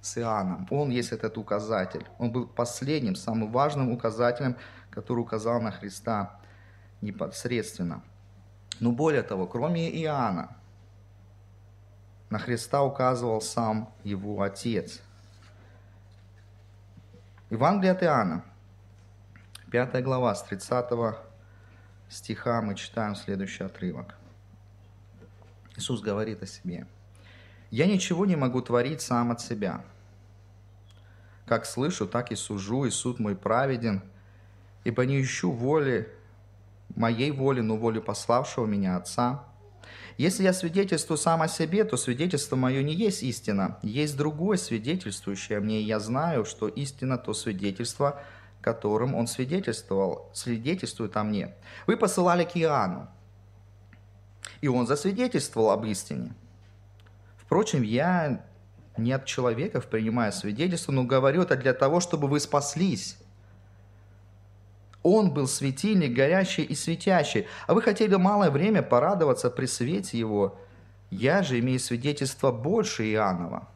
с 0.00 0.18
Иоанном. 0.18 0.66
Он 0.70 0.90
есть 0.90 1.12
этот 1.12 1.36
указатель. 1.38 2.06
Он 2.18 2.32
был 2.32 2.46
последним, 2.46 3.14
самым 3.14 3.50
важным 3.50 3.90
указателем, 3.90 4.56
который 4.90 5.20
указал 5.20 5.60
на 5.60 5.70
Христа 5.70 6.40
непосредственно. 7.00 8.02
Но 8.80 8.92
более 8.92 9.22
того, 9.22 9.46
кроме 9.46 9.90
Иоанна, 10.02 10.56
на 12.30 12.38
Христа 12.38 12.82
указывал 12.82 13.40
сам 13.40 13.92
его 14.04 14.40
Отец. 14.40 15.00
Евангелие 17.50 17.92
от 17.92 18.02
Иоанна, 18.02 18.44
5 19.70 20.02
глава, 20.04 20.34
с 20.34 20.42
30 20.44 21.16
стиха 22.08 22.62
мы 22.62 22.76
читаем 22.76 23.16
следующий 23.16 23.64
отрывок. 23.64 24.14
Иисус 25.76 26.00
говорит 26.00 26.42
о 26.42 26.46
себе– 26.46 26.86
я 27.70 27.86
ничего 27.86 28.26
не 28.26 28.36
могу 28.36 28.60
творить 28.60 29.00
сам 29.00 29.30
от 29.30 29.40
себя. 29.40 29.84
Как 31.46 31.66
слышу, 31.66 32.06
так 32.06 32.32
и 32.32 32.36
сужу, 32.36 32.84
и 32.84 32.90
суд 32.90 33.18
мой 33.18 33.36
праведен, 33.36 34.02
ибо 34.84 35.04
не 35.04 35.20
ищу 35.20 35.50
воли, 35.50 36.12
моей 36.94 37.30
воли, 37.30 37.60
но 37.60 37.76
воли 37.76 38.00
пославшего 38.00 38.66
меня 38.66 38.96
Отца. 38.96 39.44
Если 40.16 40.42
я 40.42 40.52
свидетельствую 40.52 41.16
сам 41.16 41.42
о 41.42 41.48
себе, 41.48 41.84
то 41.84 41.96
свидетельство 41.96 42.56
мое 42.56 42.82
не 42.82 42.94
есть 42.94 43.22
истина. 43.22 43.78
Есть 43.82 44.16
другое 44.16 44.58
свидетельствующее 44.58 45.58
о 45.58 45.60
мне, 45.60 45.80
и 45.80 45.84
я 45.84 45.98
знаю, 45.98 46.44
что 46.44 46.68
истина 46.68 47.16
то 47.16 47.32
свидетельство, 47.32 48.20
которым 48.60 49.14
он 49.14 49.26
свидетельствовал, 49.26 50.28
свидетельствует 50.34 51.16
о 51.16 51.24
мне. 51.24 51.54
Вы 51.86 51.96
посылали 51.96 52.44
к 52.44 52.56
Иоанну, 52.56 53.08
и 54.60 54.68
он 54.68 54.86
засвидетельствовал 54.86 55.70
об 55.70 55.86
истине. 55.86 56.34
Впрочем, 57.50 57.82
я 57.82 58.42
не 58.96 59.10
от 59.10 59.24
человеков 59.24 59.88
принимаю 59.88 60.32
свидетельство, 60.32 60.92
но 60.92 61.02
говорю 61.02 61.42
это 61.42 61.56
для 61.56 61.74
того, 61.74 61.98
чтобы 61.98 62.28
вы 62.28 62.38
спаслись. 62.38 63.18
Он 65.02 65.34
был 65.34 65.48
светильник, 65.48 66.14
горящий 66.14 66.62
и 66.62 66.76
светящий, 66.76 67.48
а 67.66 67.74
вы 67.74 67.82
хотели 67.82 68.14
малое 68.14 68.52
время 68.52 68.82
порадоваться 68.82 69.50
при 69.50 69.66
свете 69.66 70.16
его. 70.16 70.60
Я 71.10 71.42
же 71.42 71.58
имею 71.58 71.80
свидетельство 71.80 72.52
больше 72.52 73.02
Иоаннова. 73.10 73.66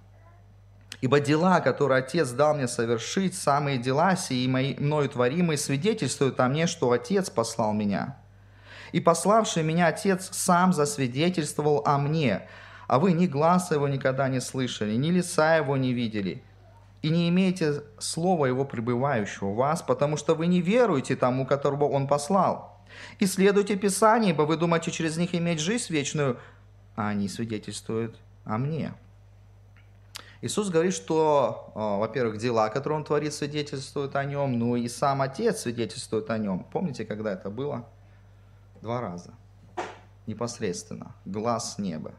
Ибо 1.00 1.18
дела, 1.18 1.58
которые 1.58 1.98
Отец 1.98 2.30
дал 2.30 2.54
мне 2.54 2.68
совершить, 2.68 3.34
самые 3.34 3.78
дела 3.78 4.14
сии 4.14 4.46
мои, 4.46 4.76
мною 4.76 5.08
творимые, 5.08 5.58
свидетельствуют 5.58 6.38
о 6.38 6.48
мне, 6.48 6.68
что 6.68 6.92
Отец 6.92 7.28
послал 7.28 7.72
меня. 7.72 8.18
И 8.92 9.00
пославший 9.00 9.64
меня 9.64 9.88
Отец 9.88 10.28
сам 10.30 10.72
засвидетельствовал 10.72 11.82
о 11.84 11.98
мне– 11.98 12.48
а 12.86 12.98
вы 12.98 13.12
ни 13.12 13.26
глаза 13.26 13.74
его 13.74 13.88
никогда 13.88 14.28
не 14.28 14.40
слышали, 14.40 14.94
ни 14.94 15.10
лица 15.10 15.56
его 15.56 15.76
не 15.76 15.92
видели, 15.92 16.42
и 17.02 17.10
не 17.10 17.28
имеете 17.28 17.82
слова 17.98 18.46
его 18.46 18.64
пребывающего 18.64 19.50
в 19.50 19.56
вас, 19.56 19.82
потому 19.82 20.16
что 20.16 20.34
вы 20.34 20.46
не 20.46 20.60
веруете 20.60 21.16
тому, 21.16 21.46
которого 21.46 21.84
он 21.84 22.08
послал. 22.08 22.82
Исследуйте 23.18 23.76
Писание, 23.76 24.30
ибо 24.30 24.42
вы 24.42 24.56
думаете 24.56 24.90
через 24.90 25.16
них 25.16 25.34
иметь 25.34 25.60
жизнь 25.60 25.92
вечную, 25.92 26.38
а 26.96 27.08
они 27.08 27.28
свидетельствуют 27.28 28.16
о 28.44 28.58
мне. 28.58 28.94
Иисус 30.44 30.68
говорит, 30.68 30.92
что, 30.92 31.72
а, 31.74 31.96
во-первых, 31.98 32.36
дела, 32.36 32.68
которые 32.68 32.98
Он 32.98 33.04
творит, 33.04 33.32
свидетельствуют 33.32 34.14
о 34.14 34.24
Нем, 34.24 34.58
ну 34.58 34.76
и 34.76 34.88
сам 34.88 35.22
Отец 35.22 35.60
свидетельствует 35.60 36.28
о 36.28 36.36
Нем. 36.36 36.66
Помните, 36.70 37.06
когда 37.06 37.32
это 37.32 37.48
было? 37.48 37.88
Два 38.82 39.00
раза. 39.00 39.30
Непосредственно. 40.26 41.14
Глаз 41.24 41.78
неба. 41.78 42.12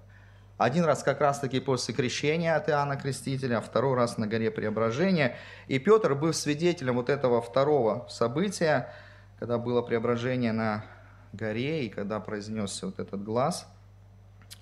Один 0.57 0.85
раз 0.85 1.03
как 1.03 1.19
раз-таки 1.19 1.59
после 1.59 1.93
крещения 1.93 2.55
от 2.55 2.69
Иоанна 2.69 2.95
Крестителя, 2.95 3.59
второй 3.59 3.95
раз 3.95 4.17
на 4.17 4.25
горе 4.25 4.51
Преображения. 4.51 5.35
И 5.67 5.79
Петр 5.79 6.15
был 6.15 6.31
свидетелем 6.33 6.95
вот 6.95 7.09
этого 7.09 7.41
второго 7.41 8.07
события, 8.09 8.93
когда 9.38 9.57
было 9.57 9.81
преображение 9.81 10.53
на 10.53 10.85
горе, 11.33 11.85
и 11.85 11.89
когда 11.89 12.21
произнесся 12.21 12.85
вот 12.85 13.00
этот 13.00 13.21
глаз, 13.21 13.67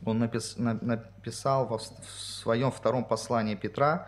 он 0.04 0.18
напис, 0.18 0.56
написал 0.58 1.68
в 1.68 1.80
своем 2.10 2.72
втором 2.72 3.06
послании 3.06 3.54
Петра, 3.54 4.08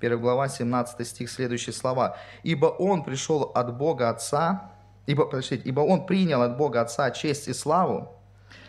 1 0.00 0.18
глава, 0.18 0.48
17 0.48 1.06
стих, 1.06 1.30
следующие 1.30 1.74
слова. 1.74 2.16
«Ибо 2.44 2.66
он 2.66 3.04
пришел 3.04 3.42
от 3.54 3.76
Бога 3.76 4.08
Отца, 4.08 4.72
ибо, 5.04 5.26
простите, 5.26 5.62
ибо 5.68 5.80
он 5.80 6.06
принял 6.06 6.40
от 6.40 6.56
Бога 6.56 6.80
Отца 6.80 7.10
честь 7.10 7.48
и 7.48 7.52
славу, 7.52 8.15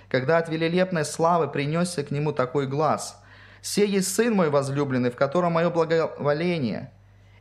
когда 0.10 0.38
от 0.38 0.50
велелепной 0.50 1.06
славы 1.06 1.48
принесся 1.48 2.04
к 2.04 2.12
нему 2.12 2.32
такой 2.32 2.68
глаз. 2.68 3.22
«Сей 3.62 3.88
есть 3.88 4.14
Сын 4.14 4.34
мой 4.34 4.50
возлюбленный, 4.50 5.12
в 5.12 5.16
котором 5.16 5.54
мое 5.54 5.70
благоволение». 5.70 6.92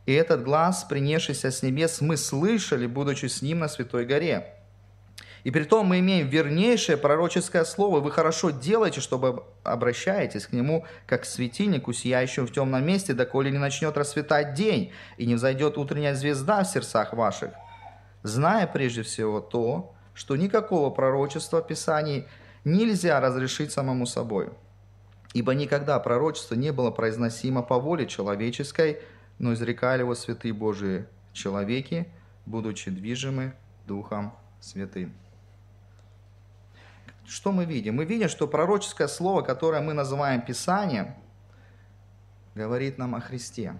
И 0.05 0.13
этот 0.13 0.43
глаз, 0.43 0.85
принесшийся 0.85 1.51
с 1.51 1.61
небес, 1.61 1.99
мы 1.99 2.15
слышали, 2.15 2.87
будучи 2.87 3.25
с 3.25 3.41
ним 3.41 3.59
на 3.59 3.67
Святой 3.67 4.05
горе. 4.05 4.53
И 5.43 5.51
при 5.51 5.63
том 5.63 5.87
мы 5.87 5.99
имеем 5.99 6.27
вернейшее 6.27 6.97
пророческое 6.97 7.63
слово. 7.63 7.99
Вы 7.99 8.11
хорошо 8.11 8.49
делаете, 8.49 9.01
чтобы 9.01 9.43
обращаетесь 9.63 10.47
к 10.47 10.53
нему, 10.53 10.85
как 11.05 11.21
к 11.21 11.25
светильнику, 11.25 11.93
сияющему 11.93 12.47
в 12.47 12.51
темном 12.51 12.85
месте, 12.85 13.13
доколе 13.13 13.51
не 13.51 13.57
начнет 13.57 13.97
расцветать 13.97 14.53
день, 14.55 14.91
и 15.17 15.25
не 15.25 15.35
взойдет 15.35 15.77
утренняя 15.77 16.15
звезда 16.15 16.63
в 16.63 16.67
сердцах 16.67 17.13
ваших. 17.13 17.51
Зная 18.23 18.67
прежде 18.67 19.03
всего 19.03 19.39
то, 19.39 19.93
что 20.13 20.35
никакого 20.35 20.89
пророчества 20.89 21.61
в 21.61 21.67
Писании 21.67 22.27
нельзя 22.67 23.19
разрешить 23.19 23.71
самому 23.71 24.05
собой. 24.05 24.49
Ибо 25.33 25.53
никогда 25.53 25.99
пророчество 25.99 26.55
не 26.55 26.71
было 26.71 26.91
произносимо 26.91 27.61
по 27.61 27.79
воле 27.79 28.07
человеческой, 28.07 29.01
но 29.39 29.53
изрекали 29.53 30.01
его 30.01 30.15
святые 30.15 30.53
Божии 30.53 31.05
человеки, 31.33 32.07
будучи 32.45 32.91
движимы 32.91 33.53
Духом 33.85 34.33
Святым. 34.59 35.13
Что 37.25 37.51
мы 37.51 37.65
видим? 37.65 37.95
Мы 37.95 38.05
видим, 38.05 38.29
что 38.29 38.47
пророческое 38.47 39.07
слово, 39.07 39.41
которое 39.41 39.81
мы 39.81 39.93
называем 39.93 40.41
Писанием, 40.41 41.13
говорит 42.55 42.97
нам 42.97 43.15
о 43.15 43.21
Христе. 43.21 43.77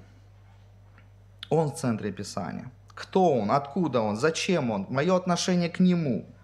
Он 1.49 1.71
в 1.71 1.75
центре 1.75 2.11
Писания. 2.11 2.71
Кто 2.89 3.33
Он, 3.33 3.51
откуда 3.51 4.01
Он, 4.01 4.17
зачем 4.17 4.69
Он, 4.69 4.85
мое 4.89 5.15
отношение 5.15 5.69
к 5.69 5.79
Нему– 5.79 6.25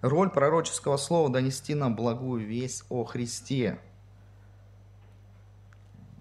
Роль 0.00 0.30
пророческого 0.30 0.96
слова– 0.96 1.28
донести 1.30 1.74
нам 1.74 1.96
благую 1.96 2.46
весть 2.46 2.84
о 2.88 3.04
Христе. 3.04 3.80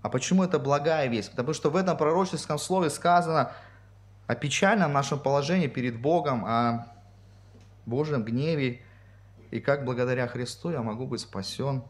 А 0.01 0.09
почему 0.09 0.43
это 0.43 0.57
благая 0.57 1.07
весть? 1.07 1.31
Потому 1.31 1.53
что 1.53 1.69
в 1.69 1.75
этом 1.75 1.95
пророческом 1.95 2.57
слове 2.57 2.89
сказано 2.89 3.51
о 4.25 4.35
печальном 4.35 4.93
нашем 4.93 5.19
положении 5.19 5.67
перед 5.67 6.01
Богом, 6.01 6.43
о 6.45 6.87
Божьем 7.85 8.23
гневе, 8.23 8.81
и 9.51 9.59
как 9.59 9.85
благодаря 9.85 10.27
Христу 10.27 10.71
я 10.71 10.81
могу 10.81 11.05
быть 11.05 11.21
спасен. 11.21 11.83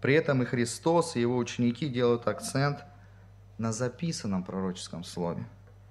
При 0.00 0.14
этом 0.14 0.42
и 0.42 0.46
Христос, 0.46 1.16
и 1.16 1.20
его 1.20 1.36
ученики 1.36 1.88
делают 1.88 2.26
акцент 2.26 2.84
на 3.58 3.72
записанном 3.72 4.44
пророческом 4.44 5.04
слове. 5.04 5.46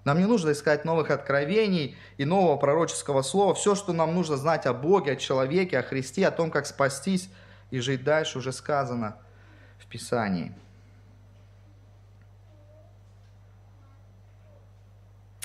Нам 0.06 0.20
не 0.20 0.26
нужно 0.26 0.52
искать 0.52 0.84
новых 0.84 1.12
откровений 1.12 1.96
и 2.18 2.26
нового 2.26 2.58
пророческого 2.58 3.22
слова. 3.22 3.54
Все, 3.54 3.74
что 3.74 3.94
нам 3.94 4.14
нужно 4.14 4.36
знать 4.36 4.66
о 4.66 4.74
Боге, 4.74 5.14
о 5.14 5.16
человеке, 5.16 5.80
о 5.80 5.84
Христе, 5.84 6.28
о 6.28 6.32
том, 6.32 6.52
как 6.52 6.66
спастись 6.66 7.30
и 7.72 7.80
жить 7.80 8.04
дальше, 8.04 8.40
уже 8.40 8.52
сказано 8.52 9.18
в 9.80 9.86
Писании. 9.88 10.54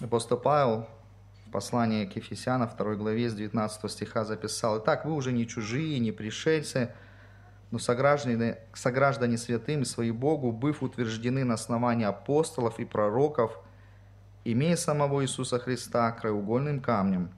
Апостол 0.00 0.38
Павел 0.38 0.88
в 1.46 1.50
послании 1.50 2.04
к 2.04 2.16
Ефесянам 2.16 2.68
2 2.68 2.94
главе 2.96 3.30
с 3.30 3.34
19 3.34 3.90
стиха 3.90 4.24
записал, 4.24 4.78
«Итак, 4.78 5.04
вы 5.04 5.12
уже 5.12 5.32
не 5.32 5.46
чужие, 5.46 5.98
не 5.98 6.12
пришельцы, 6.12 6.92
но 7.70 7.78
сограждане, 7.78 8.58
сограждане 8.74 9.38
святым 9.38 9.82
и 9.82 9.84
свои 9.84 10.10
Богу, 10.10 10.52
быв 10.52 10.82
утверждены 10.82 11.44
на 11.44 11.54
основании 11.54 12.06
апостолов 12.06 12.80
и 12.80 12.84
пророков– 12.84 13.56
имея 14.52 14.76
самого 14.76 15.22
Иисуса 15.22 15.58
Христа 15.58 16.10
краеугольным 16.10 16.80
камнем, 16.80 17.30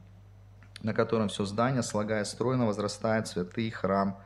на 0.83 0.95
котором 0.95 1.29
все 1.29 1.45
здание, 1.45 1.83
слагая 1.83 2.25
стройно, 2.25 2.67
возрастает 2.67 3.27
святый 3.27 3.69
храм 3.71 4.17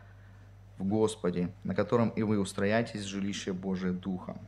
в 0.77 0.85
Господе, 0.85 1.51
на 1.65 1.75
котором 1.75 2.11
и 2.11 2.23
вы 2.23 2.39
устрояетесь 2.39 3.05
жилище 3.05 3.55
Божие 3.55 3.95
Духом. 3.95 4.39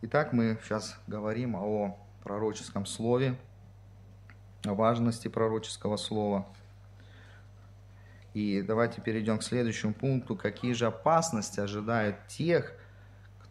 Итак, 0.00 0.32
мы 0.32 0.58
сейчас 0.62 0.98
говорим 1.06 1.54
о 1.56 1.98
пророческом 2.22 2.86
слове, 2.86 3.36
о 4.64 4.72
важности 4.72 5.28
пророческого 5.28 5.98
слова. 5.98 6.46
И 8.32 8.62
давайте 8.62 9.02
перейдем 9.02 9.38
к 9.38 9.42
следующему 9.42 9.92
пункту. 9.92 10.36
Какие 10.36 10.72
же 10.72 10.86
опасности 10.86 11.60
ожидают 11.60 12.26
тех, 12.28 12.72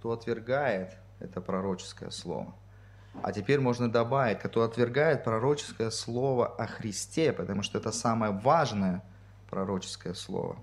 кто 0.06 0.12
отвергает 0.12 0.96
это 1.20 1.42
пророческое 1.42 2.12
слово. 2.12 2.54
А 3.24 3.32
теперь 3.32 3.60
можно 3.60 3.92
добавить, 3.92 4.38
кто 4.38 4.62
отвергает 4.62 5.24
пророческое 5.24 5.90
слово 5.90 6.46
о 6.46 6.68
Христе, 6.68 7.34
потому 7.34 7.64
что 7.64 7.80
это 7.80 7.92
самое 7.92 8.32
важное 8.32 9.04
пророческое 9.50 10.14
слово. 10.14 10.58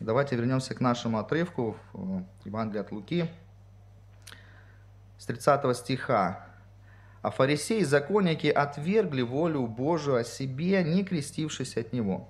Давайте 0.00 0.34
вернемся 0.34 0.74
к 0.74 0.80
нашему 0.80 1.20
отрывку 1.20 1.76
в 1.92 2.24
Евангелии 2.44 2.80
от 2.80 2.90
Луки 2.90 3.30
с 5.16 5.26
30 5.26 5.76
стиха. 5.76 6.44
«А 7.22 7.30
фарисеи 7.30 7.82
и 7.82 7.84
законники 7.84 8.48
отвергли 8.48 9.22
волю 9.22 9.68
Божию 9.68 10.16
о 10.16 10.24
себе, 10.24 10.82
не 10.82 11.04
крестившись 11.04 11.76
от 11.76 11.92
Него» 11.92 12.28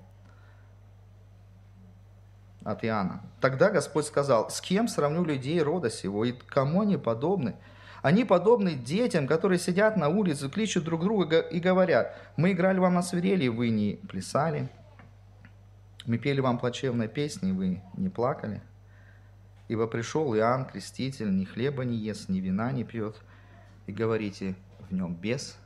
от 2.63 2.83
Иоанна. 2.85 3.21
Тогда 3.39 3.69
Господь 3.69 4.05
сказал, 4.05 4.49
с 4.49 4.61
кем 4.61 4.87
сравню 4.87 5.23
людей 5.23 5.61
рода 5.61 5.89
сего, 5.89 6.25
и 6.25 6.31
кому 6.31 6.81
они 6.81 6.97
подобны? 6.97 7.55
Они 8.01 8.25
подобны 8.25 8.73
детям, 8.73 9.27
которые 9.27 9.59
сидят 9.59 9.95
на 9.95 10.09
улице, 10.09 10.49
кличут 10.49 10.83
друг 10.83 11.03
друга 11.03 11.39
и 11.39 11.59
говорят, 11.59 12.15
мы 12.35 12.51
играли 12.51 12.79
вам 12.79 12.95
на 12.95 13.03
свирели, 13.03 13.47
вы 13.47 13.69
не 13.69 13.99
плясали. 14.09 14.69
Мы 16.05 16.17
пели 16.17 16.39
вам 16.39 16.57
плачевные 16.57 17.07
песни, 17.07 17.51
вы 17.51 17.81
не 17.95 18.09
плакали. 18.09 18.61
Ибо 19.67 19.85
пришел 19.85 20.35
Иоанн, 20.35 20.65
креститель, 20.65 21.35
ни 21.35 21.45
хлеба 21.45 21.85
не 21.85 21.95
ест, 21.95 22.27
ни 22.27 22.39
вина 22.39 22.71
не 22.71 22.83
пьет, 22.83 23.15
и 23.85 23.91
говорите, 23.91 24.55
в 24.89 24.93
нем 24.93 25.13
бес 25.13 25.57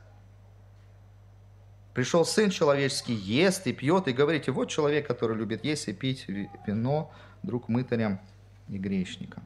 Пришел 1.96 2.26
Сын 2.26 2.50
Человеческий, 2.50 3.14
ест 3.14 3.66
и 3.66 3.72
пьет, 3.72 4.06
и 4.06 4.12
говорите, 4.12 4.52
вот 4.52 4.68
человек, 4.68 5.06
который 5.06 5.34
любит 5.34 5.64
есть 5.64 5.88
и 5.88 5.94
пить 5.94 6.28
вино, 6.28 7.10
друг 7.42 7.70
мытарям 7.70 8.20
и 8.68 8.76
грешникам. 8.76 9.42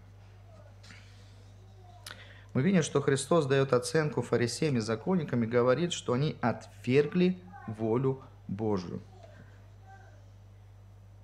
Мы 2.52 2.62
видим, 2.62 2.82
что 2.82 3.00
Христос 3.00 3.46
дает 3.46 3.72
оценку 3.72 4.20
фарисеям 4.20 4.78
и 4.78 4.80
законникам 4.80 5.44
и 5.44 5.46
говорит, 5.46 5.92
что 5.92 6.12
они 6.12 6.36
отвергли 6.40 7.38
волю 7.68 8.20
Божию 8.48 9.00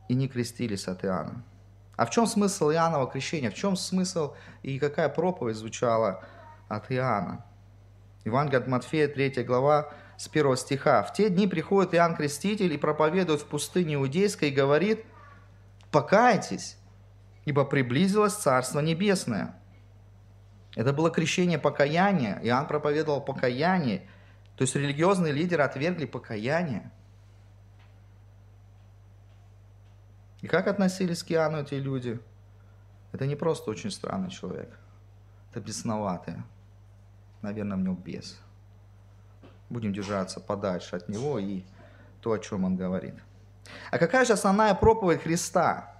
и 0.07 0.15
не 0.15 0.29
крестились 0.29 0.87
от 0.87 1.05
Иоанна. 1.05 1.43
А 1.97 2.07
в 2.07 2.11
чем 2.11 2.29
смысл 2.29 2.71
Иоаннова 2.71 3.11
крещения? 3.11 3.51
В 3.51 3.55
чем 3.55 3.75
смысл 3.75 4.35
и 4.62 4.79
какая 4.79 5.09
проповедь 5.09 5.57
звучала 5.57 6.23
от 6.69 6.93
Иоанна? 6.93 7.45
Евангелие 8.25 8.61
от 8.61 8.69
Матфея, 8.69 9.09
3 9.09 9.43
глава, 9.43 9.93
с 10.17 10.29
первого 10.29 10.57
стиха. 10.57 11.03
«В 11.03 11.13
те 11.13 11.29
дни 11.29 11.47
приходит 11.47 11.95
Иоанн 11.95 12.17
Креститель 12.17 12.73
и 12.73 12.79
проповедует 12.79 13.43
в 13.43 13.47
пустыне 13.47 13.95
Иудейской 13.95 14.49
и 14.49 14.55
говорит, 14.55 15.05
покайтесь, 15.91 16.77
ибо 17.45 17.65
приблизилось 17.65 18.35
Царство 18.35 18.81
Небесное». 18.81 19.61
Это 20.75 20.93
было 20.93 21.11
крещение 21.11 21.59
покаяния. 21.59 22.39
Иоанн 22.43 22.67
проповедовал 22.67 23.23
покаяние. 23.23 24.07
То 24.57 24.63
есть 24.63 24.77
религиозные 24.77 25.33
лидеры 25.33 25.63
отвергли 25.63 26.05
покаяние. 26.05 26.91
И 30.43 30.49
как 30.49 30.67
относились 30.67 31.23
к 31.23 31.33
Иоанну 31.33 31.63
эти 31.63 31.75
люди? 31.75 32.21
Это 33.13 33.27
не 33.27 33.37
просто 33.37 33.71
очень 33.71 33.91
странный 33.91 34.31
человек. 34.31 34.79
Это 35.51 35.61
бесноватый. 35.61 36.35
Наверное, 37.41 37.79
в 37.79 37.81
нем 37.81 37.97
бес 37.97 38.39
будем 39.69 39.93
держаться 39.93 40.41
подальше 40.41 40.97
от 40.97 41.09
него 41.09 41.39
и 41.39 41.63
то, 42.21 42.33
о 42.33 42.39
чем 42.39 42.65
он 42.65 42.77
говорит. 42.77 43.15
А 43.91 43.99
какая 43.99 44.25
же 44.25 44.33
основная 44.33 44.75
проповедь 44.75 45.23
Христа? 45.23 45.93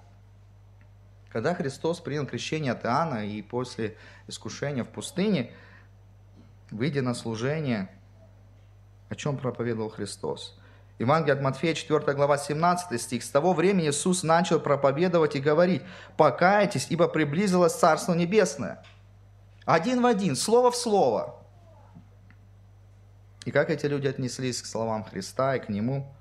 Когда 1.31 1.55
Христос 1.55 2.01
принял 2.01 2.27
крещение 2.27 2.73
от 2.73 2.85
Иоанна 2.85 3.27
и 3.27 3.43
после 3.43 3.97
искушения 4.27 4.85
в 4.85 4.89
пустыне, 4.89 5.53
выйдя 6.71 7.03
на 7.03 7.15
служение, 7.15 7.91
о 9.09 9.15
чем 9.15 9.37
проповедовал 9.37 9.91
Христос? 9.91 10.59
Евангелие 10.99 11.35
от 11.35 11.43
Матфея, 11.43 11.75
4 11.75 12.15
глава, 12.15 12.39
17 12.39 13.01
стих. 13.01 13.23
С 13.23 13.29
того 13.29 13.53
времени 13.53 13.91
Иисус 13.91 14.23
начал 14.23 14.59
проповедовать 14.59 15.37
и 15.37 15.41
говорить, 15.41 15.83
«Покайтесь, 16.17 16.87
ибо 16.89 17.07
приблизилось 17.07 17.75
Царство 17.75 18.15
Небесное». 18.15 18.83
Один 19.67 20.01
в 20.01 20.07
один, 20.07 20.37
слово 20.37 20.71
в 20.71 20.77
слово. 20.77 21.46
И 23.47 23.53
как 23.53 23.71
эти 23.71 23.87
люди 23.87 24.09
отнеслись 24.09 24.61
к 24.61 24.67
словам 24.67 25.05
Христа 25.05 25.55
и 25.55 25.61
к 25.61 25.69
Нему? 25.69 26.13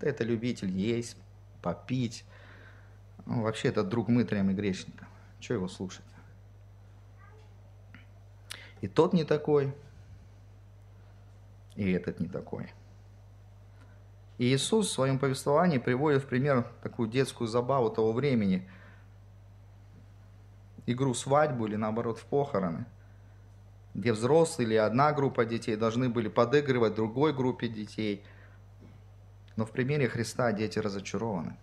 Да 0.00 0.06
это 0.08 0.22
любитель 0.22 0.70
есть, 0.70 1.16
попить. 1.60 2.24
Ну, 3.26 3.42
вообще, 3.42 3.68
это 3.70 3.82
друг 3.82 4.06
мытарям 4.06 4.48
и 4.50 4.54
грешникам. 4.54 5.08
Чего 5.40 5.56
его 5.56 5.68
слушать? 5.68 6.04
И 8.80 8.86
тот 8.86 9.12
не 9.12 9.24
такой, 9.24 9.74
и 11.74 11.90
этот 11.90 12.20
не 12.20 12.28
такой. 12.28 12.72
И 14.38 14.44
Иисус 14.44 14.86
в 14.86 14.92
своем 14.92 15.18
повествовании 15.18 15.78
приводит 15.78 16.22
в 16.22 16.26
пример 16.26 16.70
такую 16.84 17.08
детскую 17.08 17.48
забаву 17.48 17.90
того 17.90 18.12
времени. 18.12 18.70
Игру 20.86 21.14
свадьбу 21.14 21.66
или 21.66 21.74
наоборот 21.74 22.18
в 22.20 22.24
похороны, 22.26 22.86
где 23.98 24.12
взрослые 24.12 24.68
или 24.68 24.76
одна 24.76 25.12
группа 25.12 25.44
детей 25.44 25.74
должны 25.74 26.08
были 26.08 26.28
подыгрывать 26.28 26.94
другой 26.94 27.32
группе 27.34 27.66
детей. 27.66 28.24
Но 29.56 29.66
в 29.66 29.72
примере 29.72 30.08
Христа 30.08 30.52
дети 30.52 30.78
разочарованы. 30.78 31.56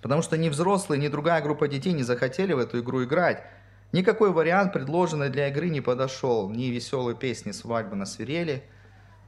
Потому 0.00 0.22
что 0.22 0.38
ни 0.38 0.48
взрослые, 0.48 1.00
ни 1.00 1.08
другая 1.08 1.42
группа 1.42 1.68
детей 1.68 1.92
не 1.92 2.02
захотели 2.02 2.54
в 2.54 2.58
эту 2.58 2.80
игру 2.80 3.04
играть. 3.04 3.44
Никакой 3.92 4.32
вариант, 4.32 4.72
предложенный 4.72 5.28
для 5.28 5.48
игры, 5.48 5.68
не 5.68 5.82
подошел. 5.82 6.48
Ни 6.48 6.66
веселой 6.66 7.14
песни 7.14 7.52
свадьбы 7.52 7.94
на 7.94 8.06
свирели, 8.06 8.64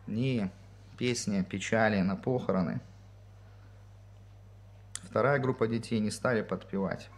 ни 0.07 0.51
песни 0.97 1.43
печали 1.43 2.01
на 2.01 2.17
похороны. 2.17 2.81
Вторая 5.03 5.39
группа 5.39 5.69
детей 5.69 6.01
не 6.01 6.11
стали 6.11 6.41
подпевать. 6.41 7.11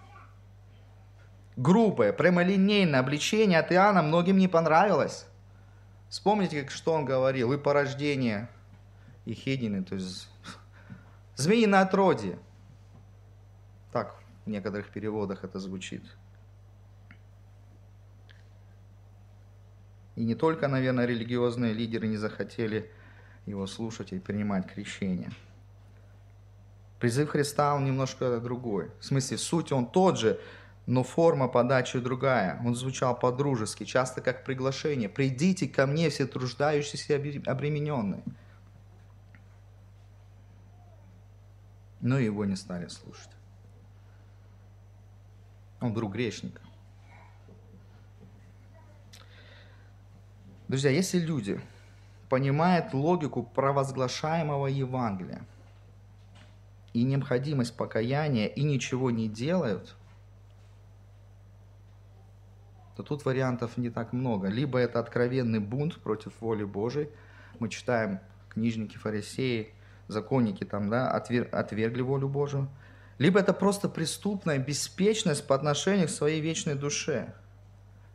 Грубое, 1.56 2.12
прямолинейное 2.12 3.00
обличение 3.00 3.58
от 3.58 3.72
Иоанна 3.72 4.02
многим 4.02 4.38
не 4.38 4.48
понравилось. 4.48 5.26
Вспомните, 6.08 6.62
как 6.62 6.70
что 6.70 6.92
он 6.92 7.04
говорил, 7.04 7.48
вы 7.48 7.58
порождение 7.58 8.48
Ехидины, 9.24 9.84
то 9.84 9.94
есть 9.94 10.28
змеиное 11.36 11.82
отродье. 11.82 12.38
Так 13.92 14.14
в 14.44 14.50
некоторых 14.50 14.90
переводах 14.90 15.44
это 15.44 15.58
звучит. 15.58 16.02
И 20.16 20.24
не 20.24 20.34
только, 20.34 20.68
наверное, 20.68 21.06
религиозные 21.06 21.72
лидеры 21.72 22.08
не 22.08 22.16
захотели 22.16 22.90
его 23.46 23.66
слушать 23.66 24.12
и 24.12 24.18
принимать 24.18 24.66
крещение. 24.66 25.30
Призыв 26.98 27.30
Христа, 27.30 27.74
он 27.74 27.86
немножко 27.86 28.38
другой. 28.40 28.90
В 29.00 29.04
смысле, 29.04 29.38
суть 29.38 29.72
он 29.72 29.86
тот 29.86 30.18
же, 30.18 30.38
но 30.90 31.04
форма 31.04 31.46
подачи 31.46 32.00
другая. 32.00 32.60
Он 32.64 32.74
звучал 32.74 33.16
по-дружески, 33.16 33.84
часто 33.84 34.20
как 34.20 34.44
приглашение. 34.44 35.08
«Придите 35.08 35.68
ко 35.68 35.86
мне, 35.86 36.10
все 36.10 36.26
труждающиеся 36.26 37.16
и 37.16 37.40
обремененные». 37.46 38.24
Но 42.00 42.18
его 42.18 42.44
не 42.44 42.56
стали 42.56 42.88
слушать. 42.88 43.30
Он 45.80 45.94
друг 45.94 46.12
грешника. 46.12 46.60
Друзья, 50.66 50.90
если 50.90 51.20
люди 51.20 51.60
понимает 52.28 52.92
логику 52.94 53.44
провозглашаемого 53.44 54.66
Евангелия 54.66 55.46
и 56.94 57.04
необходимость 57.04 57.76
покаяния 57.76 58.48
и 58.48 58.64
ничего 58.64 59.12
не 59.12 59.28
делают, 59.28 59.94
то 62.96 63.02
тут 63.02 63.24
вариантов 63.24 63.76
не 63.76 63.90
так 63.90 64.12
много. 64.12 64.48
Либо 64.48 64.78
это 64.78 64.98
откровенный 65.00 65.60
бунт 65.60 65.96
против 65.96 66.32
воли 66.40 66.64
Божией. 66.64 67.08
Мы 67.58 67.68
читаем 67.68 68.20
книжники, 68.48 68.96
фарисеи, 68.96 69.72
законники 70.08 70.64
там, 70.64 70.90
да, 70.90 71.10
отвергли 71.10 72.02
волю 72.02 72.28
Божию. 72.28 72.68
Либо 73.18 73.38
это 73.38 73.52
просто 73.52 73.88
преступная 73.88 74.58
беспечность 74.58 75.46
по 75.46 75.54
отношению 75.54 76.08
к 76.08 76.10
своей 76.10 76.40
вечной 76.40 76.74
душе. 76.74 77.34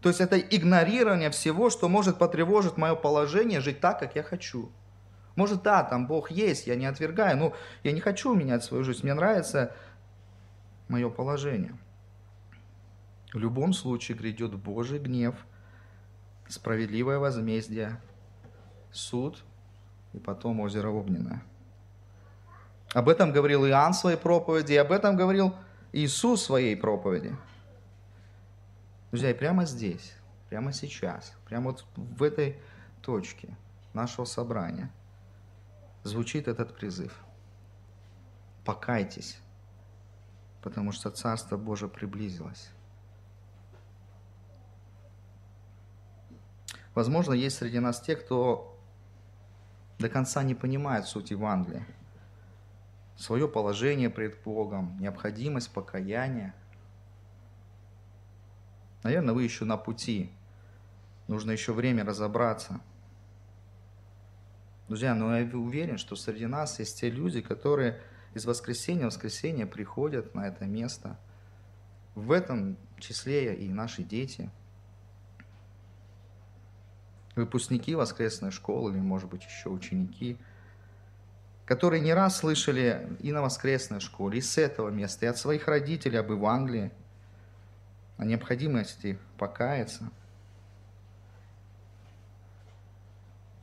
То 0.01 0.09
есть 0.09 0.21
это 0.21 0.37
игнорирование 0.37 1.31
всего, 1.31 1.69
что 1.69 1.89
может 1.89 2.17
потревожить 2.17 2.77
мое 2.77 2.95
положение, 2.95 3.59
жить 3.59 3.79
так, 3.79 3.99
как 3.99 4.15
я 4.15 4.23
хочу. 4.23 4.71
Может, 5.35 5.63
да, 5.63 5.83
там 5.83 6.07
Бог 6.07 6.31
есть, 6.31 6.67
я 6.67 6.75
не 6.75 6.85
отвергаю, 6.85 7.37
но 7.37 7.53
я 7.83 7.91
не 7.91 7.99
хочу 8.01 8.33
менять 8.33 8.63
свою 8.63 8.83
жизнь, 8.83 9.01
мне 9.03 9.13
нравится 9.13 9.75
мое 10.87 11.09
положение. 11.09 11.75
В 13.35 13.37
любом 13.37 13.73
случае 13.73 14.17
грядет 14.17 14.55
Божий 14.55 14.97
гнев, 14.97 15.35
справедливое 16.47 17.19
возмездие, 17.19 17.99
суд 18.93 19.43
и 20.13 20.19
потом 20.19 20.61
озеро 20.61 20.87
Огненное. 20.87 21.43
Об 22.93 23.09
этом 23.09 23.33
говорил 23.33 23.67
Иоанн 23.67 23.91
в 23.91 23.97
своей 23.97 24.15
проповеди, 24.15 24.71
и 24.71 24.77
об 24.77 24.93
этом 24.93 25.17
говорил 25.17 25.53
Иисус 25.91 26.39
в 26.39 26.45
своей 26.45 26.77
проповеди. 26.77 27.35
Друзья, 29.11 29.31
и 29.31 29.33
прямо 29.33 29.65
здесь, 29.65 30.15
прямо 30.47 30.71
сейчас, 30.71 31.33
прямо 31.43 31.71
вот 31.71 31.85
в 31.97 32.23
этой 32.23 32.57
точке 33.01 33.57
нашего 33.93 34.23
собрания 34.23 34.89
звучит 36.03 36.47
этот 36.47 36.77
призыв. 36.77 37.13
Покайтесь, 38.63 39.37
потому 40.61 40.93
что 40.93 41.11
Царство 41.11 41.57
Божие 41.57 41.89
приблизилось. 41.89 42.69
Возможно, 46.95 47.33
есть 47.33 47.57
среди 47.57 47.79
нас 47.79 48.01
те, 48.01 48.15
кто 48.15 48.79
до 49.99 50.09
конца 50.09 50.41
не 50.41 50.55
понимает 50.55 51.05
суть 51.05 51.29
Евангелия, 51.29 51.85
свое 53.15 53.47
положение 53.47 54.09
пред 54.09 54.41
Богом, 54.43 54.97
необходимость 54.99 55.71
покаяния– 55.71 56.55
Наверное, 59.05 59.35
вы 59.35 59.43
еще 59.43 59.65
на 59.65 59.77
пути. 59.77 60.31
Нужно 61.27 61.51
еще 61.51 61.73
время 61.73 62.03
разобраться. 62.03 62.81
Друзья, 64.87 65.13
но 65.13 65.37
я 65.37 65.45
уверен, 65.55 65.99
что 65.99 66.15
среди 66.15 66.47
нас 66.47 66.79
есть 66.79 67.01
те 67.01 67.11
люди, 67.11 67.41
которые 67.41 68.01
из 68.33 68.45
воскресенья 68.45 69.03
в 69.03 69.05
воскресенье 69.05 69.67
приходят 69.67 70.33
на 70.33 70.47
это 70.47 70.65
место. 70.65 71.19
В 72.15 72.31
этом 72.31 72.77
числе 72.97 73.53
и 73.53 73.69
наши 73.69 74.01
дети, 74.01 74.49
выпускники 77.35 77.95
воскресной 77.95 78.51
школы 78.51 78.91
или, 78.91 78.99
может 78.99 79.29
быть, 79.29 79.43
еще 79.43 79.69
ученики, 79.69 80.37
которые 81.65 82.01
не 82.01 82.13
раз 82.13 82.37
слышали 82.37 83.17
и 83.19 83.31
на 83.31 83.41
воскресной 83.41 83.99
школе, 83.99 84.39
и 84.39 84.41
с 84.41 84.57
этого 84.57 84.89
места, 84.89 85.25
и 85.25 85.29
от 85.29 85.37
своих 85.37 85.67
родителей 85.67 86.19
об 86.19 86.31
Евангелии– 86.31 86.91
о 88.17 88.25
необходимости 88.25 89.19
покаяться. 89.37 90.09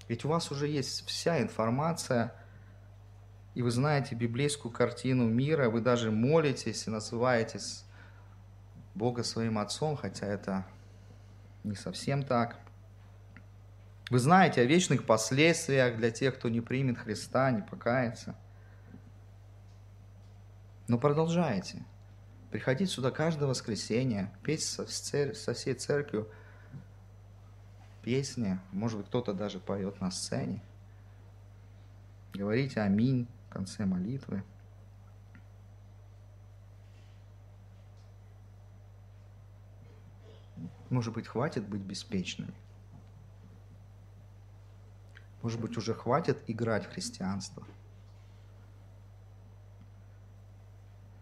Ведь 0.09 0.25
у 0.25 0.29
вас 0.29 0.51
уже 0.51 0.69
есть 0.69 1.07
вся 1.07 1.41
информация, 1.41 2.35
и 3.55 3.63
вы 3.63 3.71
знаете 3.71 4.15
библейскую 4.15 4.73
картину 4.73 5.27
мира, 5.27 5.71
вы 5.71 5.81
даже 5.81 6.11
молитесь 6.11 6.87
и 6.87 6.91
называетесь 6.91 7.85
Бога 8.95 9.23
своим 9.23 9.59
Отцом, 9.59 9.97
хотя 9.97 10.27
это 10.27 10.67
не 11.65 11.75
совсем 11.75 12.23
так. 12.23 12.59
Вы 14.13 14.19
знаете 14.19 14.61
о 14.61 14.65
вечных 14.65 15.07
последствиях 15.07 15.97
для 15.97 16.11
тех, 16.11 16.35
кто 16.35 16.51
не 16.51 16.61
примет 16.61 16.99
Христа, 16.99 17.51
не 17.51 17.63
покается. 17.63 18.37
Но 20.87 20.99
продолжайте 20.99 21.83
приходить 22.51 22.91
сюда 22.91 23.11
каждое 23.11 23.47
воскресенье, 23.47 24.31
петь 24.43 24.65
со, 24.65 24.87
со 24.87 25.55
всей 25.55 25.73
церковью 25.73 26.31
песни, 28.03 28.61
может 28.71 28.99
быть, 28.99 29.07
кто-то 29.07 29.33
даже 29.33 29.59
поет 29.59 29.99
на 30.03 30.11
сцене. 30.11 30.63
Говорите 32.35 32.83
аминь 32.83 33.27
в 33.49 33.53
конце 33.55 33.87
молитвы. 33.87 34.45
Может 40.91 41.15
быть, 41.15 41.27
хватит 41.27 41.67
быть 41.67 41.81
беспечными. 41.81 42.53
Может 45.43 45.61
быть, 45.61 45.77
уже 45.77 45.95
хватит 45.95 46.43
играть 46.47 46.87
в 46.87 46.93
христианство. 46.93 47.67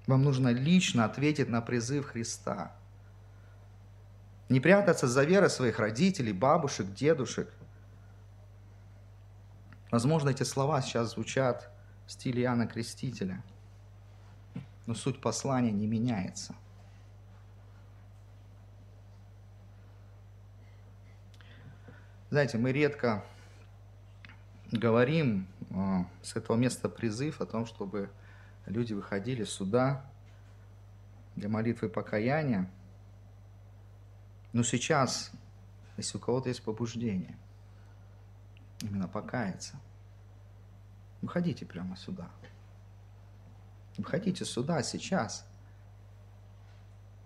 Вам 0.07 0.23
нужно 0.23 0.49
лично 0.49 1.05
ответить 1.05 1.49
на 1.49 1.61
призыв 1.63 2.07
Христа. 2.07 2.77
Не 4.49 4.61
прятаться 4.61 5.07
за 5.07 5.25
верой 5.25 5.49
своих 5.49 5.79
родителей, 5.79 6.33
бабушек, 6.33 6.93
дедушек. 6.93 7.51
Возможно, 9.91 10.31
эти 10.31 10.43
слова 10.43 10.83
сейчас 10.83 11.13
звучат 11.13 11.71
в 12.07 12.13
стиле 12.13 12.43
Иоанна 12.43 12.67
Крестителя, 12.67 13.43
но 14.87 14.95
суть 14.95 15.21
послания 15.21 15.71
не 15.71 15.87
меняется. 15.87 16.55
Знаете, 22.31 22.59
мы 22.59 22.73
редко 22.73 23.25
говорим 24.73 25.49
э, 25.71 26.05
с 26.23 26.37
этого 26.37 26.57
места 26.57 26.89
призыв 26.89 27.41
о 27.41 27.47
том, 27.47 27.67
чтобы 27.67 28.11
люди 28.67 28.93
выходили 28.93 29.45
сюда 29.45 30.05
для 31.37 31.49
молитвы 31.49 31.89
покаяния. 31.89 32.71
Но 34.53 34.63
сейчас, 34.63 35.33
если 35.97 36.19
у 36.19 36.21
кого-то 36.21 36.49
есть 36.49 36.63
побуждение, 36.63 37.37
именно 38.83 39.09
покаяться, 39.09 39.81
выходите 41.21 41.67
прямо 41.67 41.97
сюда. 41.97 42.31
Выходите 43.97 44.45
сюда 44.45 44.83
сейчас. 44.83 45.47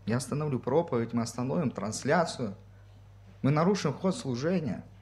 Я 0.07 0.17
остановлю 0.17 0.59
проповедь, 0.59 1.13
мы 1.13 1.23
остановим 1.23 1.71
трансляцию, 1.71 2.57
мы 3.43 3.51
нарушим 3.51 3.93
ход 3.93 4.17
служения– 4.17 4.85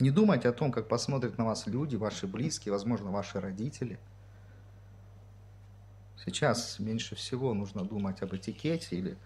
не 0.00 0.10
думайте 0.10 0.48
о 0.48 0.52
том, 0.52 0.72
как 0.72 0.88
посмотрят 0.88 1.38
на 1.38 1.44
вас 1.44 1.66
люди, 1.66 1.96
ваши 1.96 2.26
близкие, 2.26 2.72
возможно, 2.72 3.10
ваши 3.10 3.40
родители. 3.40 3.98
Сейчас 6.24 6.78
меньше 6.80 7.14
всего 7.14 7.54
нужно 7.54 7.84
думать 7.84 8.22
об 8.22 8.34
этикете 8.34 8.96
или 8.96 9.18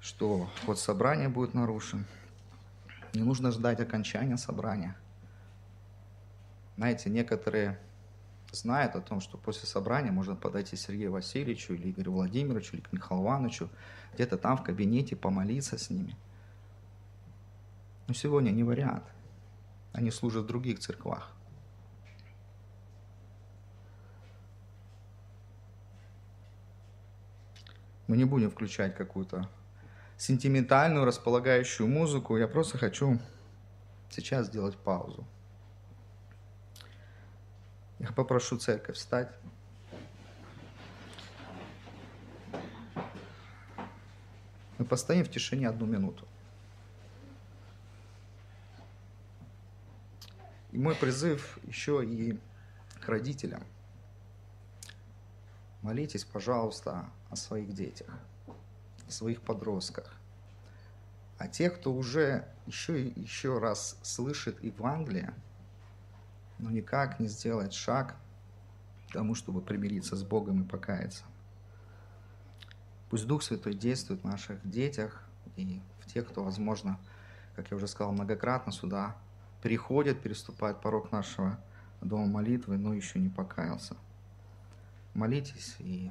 что 0.00 0.48
ход 0.64 0.78
собрания 0.78 1.28
будет 1.28 1.54
нарушен. 1.54 2.06
Не 3.12 3.22
нужно 3.22 3.50
ждать 3.50 3.80
окончания 3.80 4.36
собрания. 4.36 4.96
Знаете, 6.76 7.10
некоторые 7.10 7.78
знают 8.52 8.94
о 8.94 9.00
том, 9.00 9.20
что 9.20 9.36
после 9.36 9.66
собрания 9.66 10.12
можно 10.12 10.36
подойти 10.36 10.76
Сергею 10.76 11.12
Васильевичу 11.12 11.74
или 11.74 11.90
Игорю 11.90 12.12
Владимировичу 12.12 12.76
или 12.76 12.82
к 12.82 12.92
Михаилу 12.92 13.24
Ивановичу, 13.24 13.68
где-то 14.14 14.38
там 14.38 14.56
в 14.56 14.62
кабинете 14.62 15.16
помолиться 15.16 15.76
с 15.76 15.90
ними. 15.90 16.16
Но 18.06 18.14
сегодня 18.14 18.50
не 18.50 18.62
вариант– 18.62 19.04
они 19.92 20.10
служат 20.10 20.44
в 20.44 20.46
других 20.46 20.78
церквах. 20.78 21.32
Мы 28.06 28.16
не 28.16 28.24
будем 28.24 28.50
включать 28.50 28.96
какую-то 28.96 29.48
сентиментальную, 30.16 31.04
располагающую 31.04 31.86
музыку. 31.86 32.36
Я 32.38 32.48
просто 32.48 32.78
хочу 32.78 33.18
сейчас 34.10 34.46
сделать 34.46 34.76
паузу. 34.76 35.26
Я 37.98 38.12
попрошу 38.12 38.56
церковь 38.56 38.96
встать. 38.96 39.30
Мы 44.78 44.84
постоим 44.84 45.24
в 45.24 45.30
тишине 45.30 45.68
одну 45.68 45.86
минуту. 45.86 46.26
И 50.78 50.80
мой 50.80 50.94
призыв 50.94 51.58
еще 51.64 52.04
и 52.04 52.38
к 53.00 53.08
родителям. 53.08 53.64
Молитесь, 55.82 56.24
пожалуйста, 56.24 57.10
о 57.30 57.34
своих 57.34 57.72
детях, 57.72 58.08
о 58.46 59.10
своих 59.10 59.42
подростках. 59.42 60.14
А 61.36 61.48
те, 61.48 61.68
кто 61.68 61.92
уже 61.92 62.46
еще 62.66 63.02
и 63.02 63.20
еще 63.20 63.58
раз 63.58 63.98
слышит 64.02 64.62
Евангелие, 64.62 65.34
но 66.60 66.70
никак 66.70 67.18
не 67.18 67.26
сделает 67.26 67.72
шаг 67.72 68.14
к 69.08 69.14
тому, 69.14 69.34
чтобы 69.34 69.60
примириться 69.60 70.14
с 70.14 70.22
Богом 70.22 70.62
и 70.62 70.64
покаяться. 70.64 71.24
Пусть 73.10 73.26
Дух 73.26 73.42
Святой 73.42 73.74
действует 73.74 74.20
в 74.20 74.26
наших 74.26 74.60
детях 74.62 75.24
и 75.56 75.82
в 75.98 76.06
тех, 76.06 76.28
кто, 76.28 76.44
возможно, 76.44 77.00
как 77.56 77.68
я 77.72 77.76
уже 77.76 77.88
сказал, 77.88 78.12
многократно 78.12 78.70
сюда 78.70 79.16
приходят, 79.62 80.20
переступают 80.20 80.80
порог 80.80 81.12
нашего 81.12 81.58
дома 82.00 82.26
молитвы, 82.26 82.78
но 82.78 82.94
еще 82.94 83.18
не 83.18 83.28
покаялся. 83.28 83.96
Молитесь, 85.14 85.76
и 85.78 86.10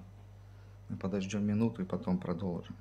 мы 0.90 0.98
подождем 0.98 1.46
минуту, 1.46 1.82
и 1.82 1.86
потом 1.86 2.18
продолжим. 2.18 2.76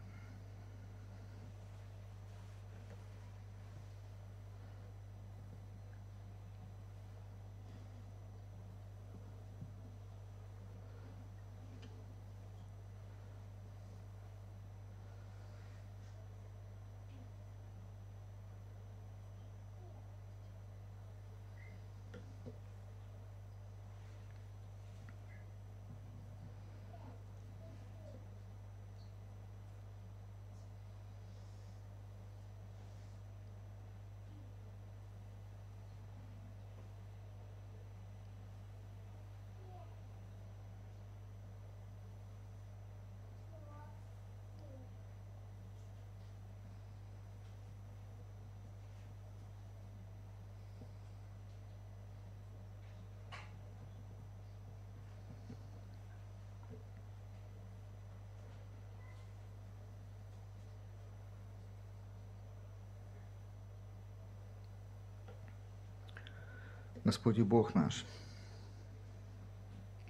Господи 67.07 67.43
Бог 67.43 67.77
наш, 67.77 68.05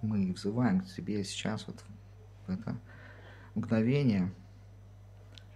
мы 0.01 0.33
взываем 0.33 0.81
к 0.81 0.87
Тебе 0.87 1.23
сейчас 1.25 1.67
вот 1.67 1.85
в 2.47 2.51
это 2.51 2.75
мгновение, 3.55 4.33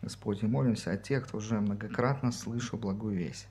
Господь, 0.03 0.43
и 0.43 0.47
молимся 0.47 0.91
о 0.91 0.99
тех, 0.99 1.27
кто 1.27 1.39
уже 1.39 1.59
многократно 1.59 2.31
слышал 2.31 2.79
благую 2.79 3.17
весть. 3.17 3.49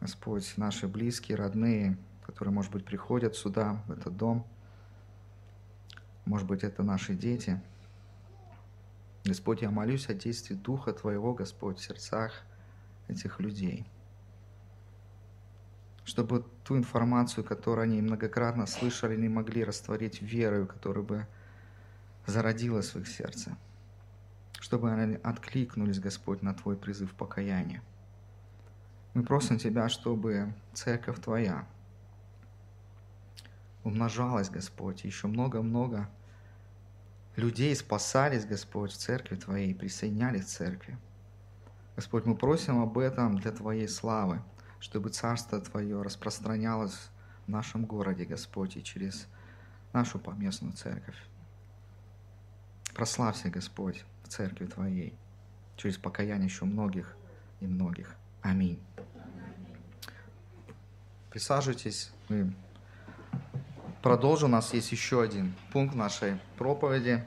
Господь, 0.00 0.56
наши 0.56 0.86
близкие, 0.86 1.36
родные, 1.36 1.98
которые, 2.24 2.54
может 2.54 2.70
быть, 2.70 2.84
приходят 2.84 3.34
сюда, 3.34 3.82
в 3.88 3.90
этот 3.90 4.16
дом, 4.16 4.46
может 6.26 6.46
быть, 6.46 6.62
это 6.62 6.84
наши 6.84 7.16
дети. 7.16 7.60
Господь, 9.24 9.62
я 9.62 9.72
молюсь 9.72 10.08
о 10.08 10.14
действии 10.14 10.54
Духа 10.54 10.92
Твоего, 10.92 11.34
Господь, 11.34 11.80
в 11.80 11.82
сердцах 11.82 12.44
этих 13.08 13.40
людей– 13.40 13.84
чтобы 16.08 16.42
ту 16.64 16.78
информацию, 16.78 17.44
которую 17.44 17.84
они 17.84 18.00
многократно 18.00 18.64
слышали, 18.66 19.14
не 19.14 19.28
могли 19.28 19.62
растворить 19.62 20.22
верою, 20.22 20.66
которая 20.66 21.04
бы 21.04 21.26
зародилась 22.26 22.94
в 22.94 23.00
их 23.00 23.06
сердце. 23.06 23.58
Чтобы 24.58 24.90
они 24.90 25.16
откликнулись, 25.16 26.00
Господь, 26.00 26.40
на 26.40 26.54
Твой 26.54 26.78
призыв 26.78 27.12
покаяния. 27.12 27.82
Мы 29.12 29.22
просим 29.22 29.58
Тебя, 29.58 29.90
чтобы 29.90 30.54
церковь 30.72 31.20
Твоя 31.20 31.66
умножалась, 33.84 34.48
Господь, 34.48 35.04
еще 35.04 35.26
много-много 35.26 36.08
людей 37.36 37.76
спасались, 37.76 38.46
Господь, 38.46 38.92
в 38.92 38.96
церкви 38.96 39.36
Твоей, 39.36 39.74
присоединялись 39.74 40.46
к 40.46 40.48
церкви. 40.48 40.96
Господь, 41.96 42.24
мы 42.24 42.34
просим 42.34 42.80
об 42.80 42.96
этом 42.96 43.38
для 43.38 43.52
Твоей 43.52 43.88
славы, 43.88 44.40
чтобы 44.80 45.10
Царство 45.10 45.60
Твое 45.60 46.02
распространялось 46.02 47.10
в 47.46 47.50
нашем 47.50 47.84
городе, 47.84 48.24
Господь, 48.24 48.76
и 48.76 48.82
через 48.82 49.26
нашу 49.92 50.18
поместную 50.18 50.74
церковь. 50.74 51.16
Прославься, 52.94 53.50
Господь, 53.50 54.04
в 54.24 54.28
церкви 54.28 54.66
Твоей, 54.66 55.14
через 55.76 55.96
покаяние 55.96 56.46
еще 56.46 56.64
многих 56.64 57.16
и 57.60 57.66
многих. 57.66 58.14
Аминь. 58.42 58.80
Присаживайтесь, 61.30 62.10
мы 62.28 62.52
продолжу. 64.02 64.46
У 64.46 64.48
нас 64.48 64.72
есть 64.74 64.90
еще 64.92 65.22
один 65.22 65.54
пункт 65.72 65.94
нашей 65.94 66.40
проповеди. 66.56 67.24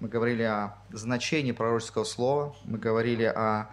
Мы 0.00 0.08
говорили 0.08 0.42
о 0.42 0.76
значении 0.90 1.52
пророческого 1.52 2.04
слова. 2.04 2.56
Мы 2.64 2.78
говорили 2.78 3.24
о 3.24 3.70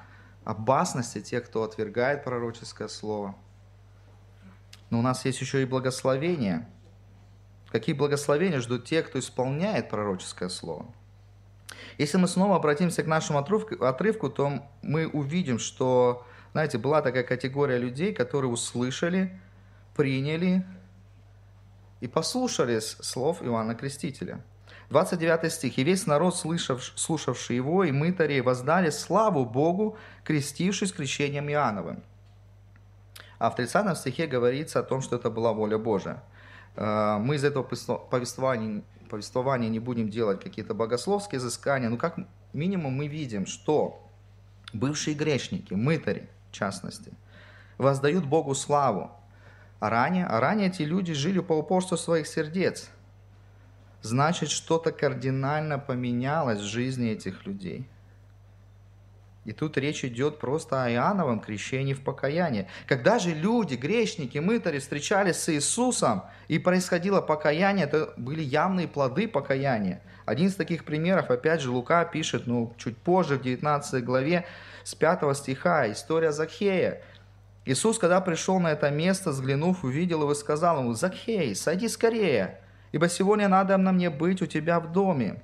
опасности 0.49 1.21
тех, 1.21 1.45
кто 1.45 1.62
отвергает 1.62 2.23
пророческое 2.23 2.88
слово. 2.88 3.35
Но 4.89 4.97
у 4.97 5.01
нас 5.03 5.23
есть 5.23 5.39
еще 5.41 5.62
и 5.62 5.65
благословение. 5.65 6.67
Какие 7.71 7.93
благословения 7.93 8.59
ждут 8.59 8.85
те, 8.85 9.03
кто 9.03 9.19
исполняет 9.19 9.89
пророческое 9.89 10.49
слово? 10.49 10.88
Если 11.99 12.17
мы 12.17 12.27
снова 12.27 12.55
обратимся 12.55 13.03
к 13.03 13.05
нашему 13.05 13.38
отрывку, 13.38 13.85
отрывку, 13.85 14.31
то 14.31 14.67
мы 14.81 15.07
увидим, 15.07 15.59
что, 15.59 16.25
знаете, 16.53 16.79
была 16.79 17.03
такая 17.03 17.23
категория 17.23 17.77
людей, 17.77 18.12
которые 18.12 18.49
услышали, 18.51 19.39
приняли 19.95 20.65
и 21.99 22.07
послушались 22.07 22.97
слов 23.01 23.43
Иоанна 23.43 23.75
Крестителя. 23.75 24.43
29 24.89 25.52
стих. 25.52 25.78
«И 25.78 25.84
весь 25.84 26.08
народ, 26.08 26.36
слышав, 26.36 26.84
слушавший 26.84 27.56
его, 27.56 27.84
и 27.84 27.91
мытари 27.91 28.39
воздали 28.39 28.89
славу 28.89 29.45
Богу, 29.45 29.97
крестившись 30.23 30.91
крещением 30.91 31.49
Иоанновым». 31.49 32.04
А 33.38 33.49
в 33.49 33.56
30 33.56 33.97
стихе 33.97 34.28
говорится 34.28 34.80
о 34.80 34.84
том, 34.84 35.02
что 35.02 35.15
это 35.15 35.30
была 35.30 35.54
воля 35.54 35.78
Божия. 35.78 36.23
Э, 36.75 37.17
мы 37.19 37.36
из 37.36 37.43
этого 37.43 37.63
повествования, 37.63 38.84
повествования 39.10 39.69
не 39.69 39.80
будем 39.80 40.10
делать 40.10 40.43
какие-то 40.43 40.73
богословские 40.73 41.39
изыскания, 41.39 41.89
но 41.89 41.97
как 41.97 42.17
минимум 42.54 42.93
мы 42.93 43.08
видим, 43.08 43.45
что 43.45 44.06
бывшие 44.73 45.15
грешники, 45.15 45.73
мытари 45.73 46.30
в 46.49 46.54
частности, 46.54 47.12
воздают 47.78 48.25
Богу 48.25 48.56
славу. 48.56 49.12
А 49.80 49.89
ранее, 49.89 50.25
а 50.25 50.39
ранее 50.39 50.67
эти 50.67 50.82
люди 50.82 51.13
жили 51.13 51.39
по 51.39 51.54
упорству 51.54 51.95
своих 51.95 52.28
сердец. 52.28 52.89
Значит, 54.01 54.49
что-то 54.49 54.91
кардинально 54.91 55.79
поменялось 55.79 56.59
в 56.59 56.65
жизни 56.65 57.12
этих 57.12 57.45
людей– 57.45 57.88
и 59.49 59.51
тут 59.51 59.77
речь 59.77 60.05
идет 60.05 60.38
просто 60.38 60.83
о 60.83 60.91
Иоанновом 60.91 61.39
крещении 61.39 61.95
в 61.95 62.03
покаянии. 62.03 62.67
Когда 62.88 63.17
же 63.17 63.31
люди, 63.31 63.73
грешники, 63.73 64.38
мытари 64.38 64.77
встречались 64.77 65.38
с 65.38 65.49
Иисусом 65.49 66.23
и 66.47 66.59
происходило 66.59 67.19
покаяние, 67.19 67.85
это 67.85 68.13
были 68.15 68.43
явные 68.43 68.88
плоды 68.88 69.27
покаяния. 69.27 70.01
Один 70.25 70.49
из 70.49 70.55
таких 70.55 70.85
примеров, 70.85 71.31
опять 71.31 71.62
же, 71.62 71.71
Лука 71.71 72.05
пишет, 72.05 72.45
ну, 72.45 72.75
чуть 72.77 72.97
позже, 72.97 73.38
в 73.38 73.41
19 73.41 74.03
главе, 74.03 74.45
с 74.83 74.93
5 74.93 75.35
стиха, 75.35 75.91
история 75.91 76.31
Захея. 76.31 77.01
Иисус, 77.65 77.97
когда 77.97 78.21
пришел 78.21 78.59
на 78.59 78.71
это 78.71 78.91
место, 78.91 79.31
взглянув, 79.31 79.83
увидел 79.83 80.21
его 80.21 80.33
и 80.33 80.35
сказал 80.35 80.79
ему, 80.81 80.93
«Захей, 80.93 81.55
сойди 81.55 81.88
скорее, 81.88 82.59
ибо 82.91 83.10
сегодня 83.10 83.47
надо 83.47 83.78
на 83.78 83.91
мне 83.91 84.10
быть 84.10 84.41
у 84.41 84.45
тебя 84.45 84.80
в 84.80 84.91
доме». 84.91 85.41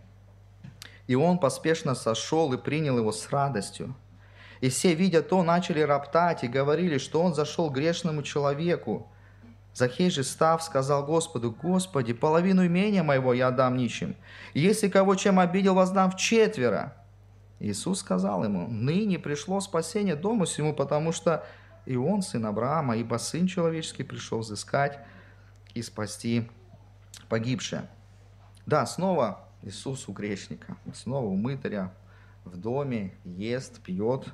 И 1.08 1.16
он 1.16 1.38
поспешно 1.38 1.94
сошел 1.96 2.52
и 2.54 2.58
принял 2.58 2.98
его 2.98 3.12
с 3.12 3.30
радостью. 3.30 3.96
И 4.62 4.70
все, 4.70 4.96
видя 4.96 5.22
то, 5.22 5.44
начали 5.44 5.82
роптать 5.82 6.44
и 6.44 6.48
говорили, 6.48 6.98
что 6.98 7.22
он 7.22 7.36
зашел 7.36 7.70
грешному 7.70 8.24
человеку. 8.24 9.08
Захей 9.74 10.10
же, 10.10 10.24
став, 10.24 10.64
сказал 10.64 11.06
Господу, 11.06 11.52
«Господи, 11.52 12.14
половину 12.14 12.66
имения 12.66 13.04
моего 13.04 13.34
я 13.34 13.50
отдам 13.50 13.76
нищим, 13.76 14.16
и 14.54 14.62
если 14.62 14.88
кого 14.88 15.16
чем 15.16 15.40
обидел, 15.40 15.76
воздам 15.76 16.12
в 16.12 16.16
четверо». 16.16 16.96
Иисус 17.60 18.00
сказал 18.00 18.44
ему, 18.44 18.68
«Ныне 18.68 19.20
пришло 19.20 19.60
спасение 19.60 20.16
дому 20.16 20.46
всему, 20.46 20.74
потому 20.74 21.12
что 21.12 21.46
и 21.86 21.96
он 21.96 22.22
сын 22.22 22.46
Авраама, 22.46 22.98
ибо 22.98 23.18
сын 23.18 23.48
человеческий 23.48 24.04
пришел 24.04 24.40
взыскать 24.40 25.00
и 25.74 25.82
спасти 25.82 26.50
погибшее». 27.30 27.90
Да, 28.66 28.86
снова 28.86 29.48
Иисус 29.62 30.08
у 30.08 30.14
грешника, 30.14 30.78
снова 30.94 31.26
у 31.26 31.36
мытаря 31.36 31.94
в 32.44 32.58
доме, 32.58 33.14
ест, 33.24 33.82
пьет. 33.82 34.28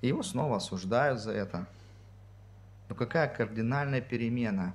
И 0.00 0.08
его 0.08 0.22
снова 0.22 0.56
осуждают 0.56 1.20
за 1.20 1.32
это. 1.32 1.66
Но 2.88 2.94
какая 2.94 3.28
кардинальная 3.28 4.00
перемена 4.00 4.74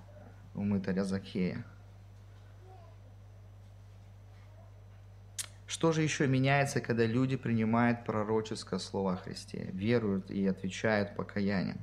у 0.54 0.64
мытаря 0.64 1.04
Закея? 1.04 1.66
Что 5.66 5.92
же 5.92 6.02
еще 6.02 6.28
меняется, 6.28 6.82
когда 6.82 7.06
люди 7.06 7.36
принимают 7.36 8.06
пророческое 8.06 8.80
слово 8.80 9.14
о 9.14 9.18
Христе, 9.18 9.70
веруют 9.74 10.30
и 10.30 10.46
отвечают 10.46 11.16
покаянием? 11.16 11.80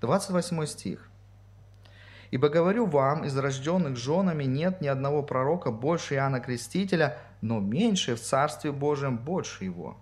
28 0.00 0.66
стих. 0.66 1.08
Ибо 2.34 2.48
говорю 2.48 2.86
вам, 2.86 3.24
из 3.24 3.36
рожденных 3.36 3.96
женами 3.96 4.42
нет 4.42 4.80
ни 4.80 4.88
одного 4.88 5.22
пророка 5.22 5.70
больше 5.70 6.14
Иоанна 6.16 6.40
Крестителя, 6.40 7.16
но 7.40 7.60
меньше 7.60 8.16
в 8.16 8.20
Царстве 8.20 8.72
Божьем 8.72 9.18
больше 9.18 9.62
его. 9.62 9.96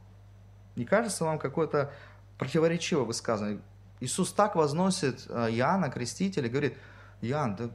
Не 0.75 0.87
кажется 0.87 1.27
вам 1.27 1.39
какое-то 1.39 1.93
противоречивое 2.39 3.05
высказывание? 3.05 3.61
Иисус 4.01 4.33
так 4.33 4.57
возносит 4.57 5.27
э, 5.29 5.51
Иоанна 5.51 5.91
Крестителя, 5.91 6.49
говорит, 6.49 6.79
Иоанн, 7.21 7.55
да, 7.55 7.69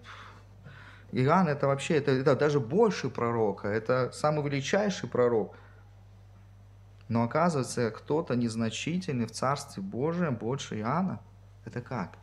Иоанн 1.12 1.50
это 1.50 1.68
вообще, 1.68 1.98
это, 1.98 2.10
это 2.10 2.36
даже 2.36 2.60
больше 2.60 3.10
пророка, 3.10 3.68
это 3.68 4.10
самый 4.12 4.44
величайший 4.44 5.08
пророк. 5.08 5.56
Но 7.10 7.22
оказывается, 7.22 7.92
кто-то 7.92 8.36
незначительный 8.36 9.28
в 9.28 9.32
Царстве 9.32 9.84
Божьем 9.84 10.36
больше 10.36 10.80
Иоанна. 10.80 11.22
Это 11.64 11.80
как? 11.80 12.18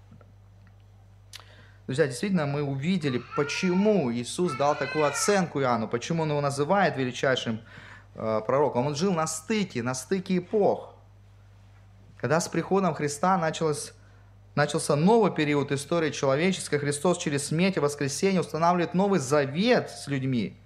Друзья, 1.87 2.07
действительно, 2.07 2.47
мы 2.47 2.63
увидели, 2.63 3.23
почему 3.37 4.11
Иисус 4.11 4.55
дал 4.55 4.75
такую 4.75 5.05
оценку 5.05 5.61
Иоанну, 5.61 5.87
почему 5.87 6.23
он 6.23 6.31
его 6.31 6.41
называет 6.41 6.97
величайшим 6.97 7.61
э, 8.15 8.41
пророком. 8.47 8.87
Он 8.87 8.95
жил 8.95 9.13
на 9.13 9.27
стыке, 9.27 9.83
на 9.83 9.95
стыке 9.95 10.39
эпох. 10.39 10.95
Когда 12.17 12.41
с 12.41 12.49
приходом 12.49 12.95
Христа 12.95 13.37
началось, 13.37 13.93
начался 14.55 14.97
новый 14.97 15.31
период 15.31 15.73
истории 15.73 16.11
человеческой, 16.11 16.79
Христос 16.79 17.19
через 17.19 17.49
смерть 17.49 17.77
и 17.77 17.81
воскресение 17.81 18.41
устанавливает 18.41 18.95
новый 18.95 19.21
завет 19.21 19.91
с 19.91 20.07
людьми. 20.07 20.57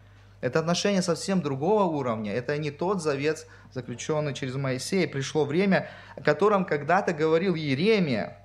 Это 0.41 0.61
отношение 0.61 1.03
совсем 1.03 1.43
другого 1.43 1.83
уровня. 1.83 2.33
Это 2.33 2.57
не 2.59 2.71
тот 2.71 3.03
завет, 3.03 3.49
заключенный 3.73 4.35
через 4.35 4.55
Моисея. 4.55 5.09
Пришло 5.09 5.45
время, 5.45 5.91
о 6.15 6.23
котором 6.23 6.65
когда-то 6.65 7.13
говорил 7.13 7.57
Иеремия. 7.57 8.39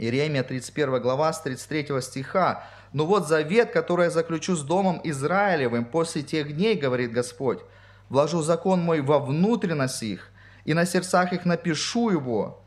Иеремия 0.00 0.42
31 0.42 1.02
глава 1.02 1.30
с 1.30 1.42
33 1.42 2.00
стиха. 2.00 2.64
«Но 2.94 3.04
вот 3.04 3.28
завет, 3.28 3.70
который 3.70 4.04
я 4.04 4.10
заключу 4.10 4.56
с 4.56 4.62
домом 4.62 4.98
Израилевым 5.04 5.84
после 5.84 6.22
тех 6.22 6.56
дней, 6.56 6.74
говорит 6.74 7.12
Господь, 7.12 7.60
вложу 8.08 8.40
закон 8.40 8.80
мой 8.80 9.02
во 9.02 9.18
внутренность 9.18 10.02
их, 10.02 10.30
и 10.64 10.72
на 10.72 10.86
сердцах 10.86 11.34
их 11.34 11.44
напишу 11.44 12.08
его, 12.08 12.64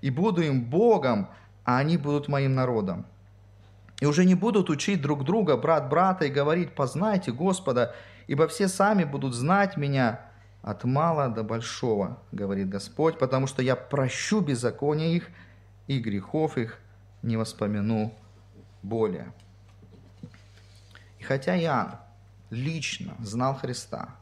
и 0.00 0.10
буду 0.10 0.42
им 0.42 0.62
Богом, 0.62 1.28
а 1.64 1.78
они 1.78 1.96
будут 1.96 2.28
моим 2.28 2.54
народом. 2.54 3.04
И 4.00 4.06
уже 4.06 4.24
не 4.24 4.36
будут 4.36 4.70
учить 4.70 5.02
друг 5.02 5.24
друга, 5.24 5.56
брат 5.56 5.88
брата, 5.88 6.26
и 6.26 6.30
говорить, 6.30 6.76
познайте 6.76 7.32
Господа, 7.32 7.96
ибо 8.28 8.46
все 8.46 8.68
сами 8.68 9.02
будут 9.02 9.34
знать 9.34 9.76
меня 9.76 10.20
от 10.62 10.84
мала 10.84 11.28
до 11.30 11.42
большого, 11.42 12.18
говорит 12.30 12.68
Господь, 12.68 13.18
потому 13.18 13.48
что 13.48 13.60
я 13.60 13.74
прощу 13.74 14.40
беззаконие 14.40 15.16
их, 15.16 15.28
и 15.86 15.98
грехов 15.98 16.58
их 16.58 16.78
не 17.22 17.36
воспомяну 17.36 18.12
более. 18.82 19.32
И 21.18 21.22
хотя 21.22 21.58
Иоанн 21.58 21.96
лично 22.50 23.14
знал 23.20 23.54
Христа, 23.54 24.16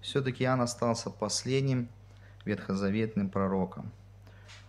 все-таки 0.00 0.44
Иоанн 0.44 0.62
остался 0.62 1.10
последним 1.10 1.88
ветхозаветным 2.44 3.30
пророком. 3.30 3.90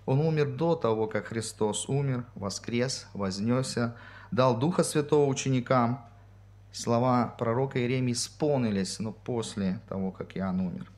Он 0.06 0.20
умер 0.20 0.56
до 0.56 0.76
того, 0.76 1.08
как 1.08 1.28
Христос 1.28 1.90
умер, 1.90 2.26
воскрес, 2.36 3.08
вознесся, 3.14 3.96
дал 4.32 4.58
Духа 4.58 4.84
Святого 4.84 5.28
ученикам. 5.28 6.06
Слова 6.72 7.34
пророка 7.40 7.80
Иеремии 7.80 8.14
исполнились, 8.14 9.00
но 9.00 9.12
после 9.12 9.80
того, 9.90 10.12
как 10.12 10.38
Иоанн 10.38 10.60
умер. 10.60 10.92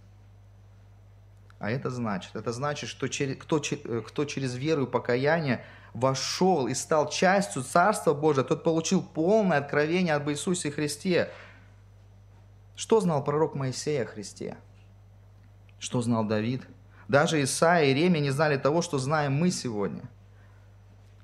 А 1.59 1.71
это 1.71 1.89
значит, 1.89 2.35
это 2.35 2.51
значит, 2.51 2.89
что 2.89 3.07
кто, 3.07 3.61
э, 3.71 4.01
кто 4.05 4.25
через 4.25 4.55
веру 4.55 4.83
и 4.83 4.89
покаяние 4.89 5.63
вошел 5.93 6.67
и 6.67 6.73
стал 6.75 7.09
частью 7.09 7.63
Царства 7.63 8.13
Божия, 8.13 8.43
тот 8.43 8.63
получил 8.63 9.01
полное 9.01 9.57
откровение 9.57 10.13
об 10.13 10.29
Иисусе 10.29 10.69
Христе. 10.69 11.31
Что 12.75 12.99
знал 12.99 13.23
пророк 13.23 13.55
Моисей 13.55 14.03
о 14.03 14.05
Христе? 14.05 14.57
Что 15.79 16.01
знал 16.01 16.23
Давид? 16.23 16.61
Даже 17.07 17.41
Исаия 17.41 17.85
и 17.85 17.87
Иеремия 17.87 18.21
не 18.21 18.29
знали 18.29 18.57
того, 18.57 18.81
что 18.83 18.99
знаем 18.99 19.33
мы 19.33 19.49
сегодня. 19.49 20.03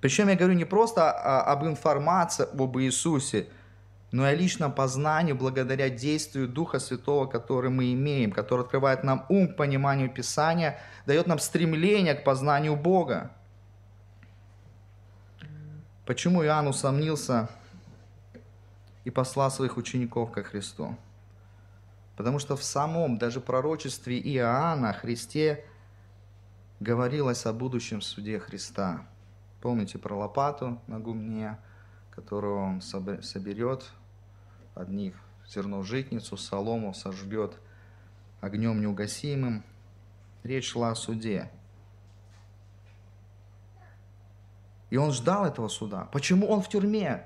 Причем 0.02 0.30
я 0.30 0.36
говорю 0.36 0.56
не 0.56 0.66
просто 0.66 1.12
об 1.12 1.64
информации 1.66 2.48
об 2.52 2.78
Иисусе, 2.80 3.48
но 4.14 4.28
и 4.28 4.30
о 4.30 4.36
личном 4.36 4.72
познании 4.72 5.34
благодаря 5.34 5.90
действию 5.90 6.48
Духа 6.48 6.78
Святого, 6.78 7.26
который 7.26 7.72
мы 7.72 7.94
имеем, 7.94 8.32
который 8.32 8.62
открывает 8.62 9.04
нам 9.04 9.26
ум 9.28 9.48
к 9.48 9.58
пониманию 9.58 10.08
Писания, 10.08 10.80
дает 11.08 11.26
нам 11.26 11.40
стремление 11.40 12.14
к 12.14 12.24
познанию 12.24 12.76
Бога. 12.76 13.32
Почему 16.06 16.44
Иоанн 16.44 16.68
усомнился 16.68 17.50
и 19.04 19.10
послал 19.10 19.50
своих 19.50 19.78
учеников 19.78 20.32
ко 20.32 20.44
Христу. 20.44 20.96
Потому 22.16 22.38
что 22.38 22.56
в 22.56 22.64
самом, 22.64 23.18
даже 23.18 23.42
пророчестве 23.42 24.20
Иоанна 24.20 24.92
о 24.92 24.94
Христе 24.94 25.66
говорилось 26.80 27.48
о 27.48 27.54
будущем 27.54 28.00
суде 28.00 28.38
Христа. 28.38 29.08
Помните 29.60 29.98
про 29.98 30.16
лопату 30.16 30.80
на 30.86 31.00
гумне, 31.00 31.58
которую 32.12 32.60
он 32.60 32.82
соберет, 32.84 33.92
одних 34.76 35.16
зерно 35.48 35.84
житницу, 35.84 36.38
солому 36.38 36.94
сожжет 36.94 37.58
огнем 38.42 38.82
неугасимым. 38.82 39.64
Речь 40.44 40.72
шла 40.72 40.92
о 40.92 40.96
суде. 40.96 41.50
И 44.90 44.98
он 44.98 45.12
ждал 45.12 45.46
этого 45.46 45.70
суда. 45.70 46.10
Почему 46.12 46.48
он 46.48 46.62
в 46.62 46.70
тюрьме? 46.70 47.26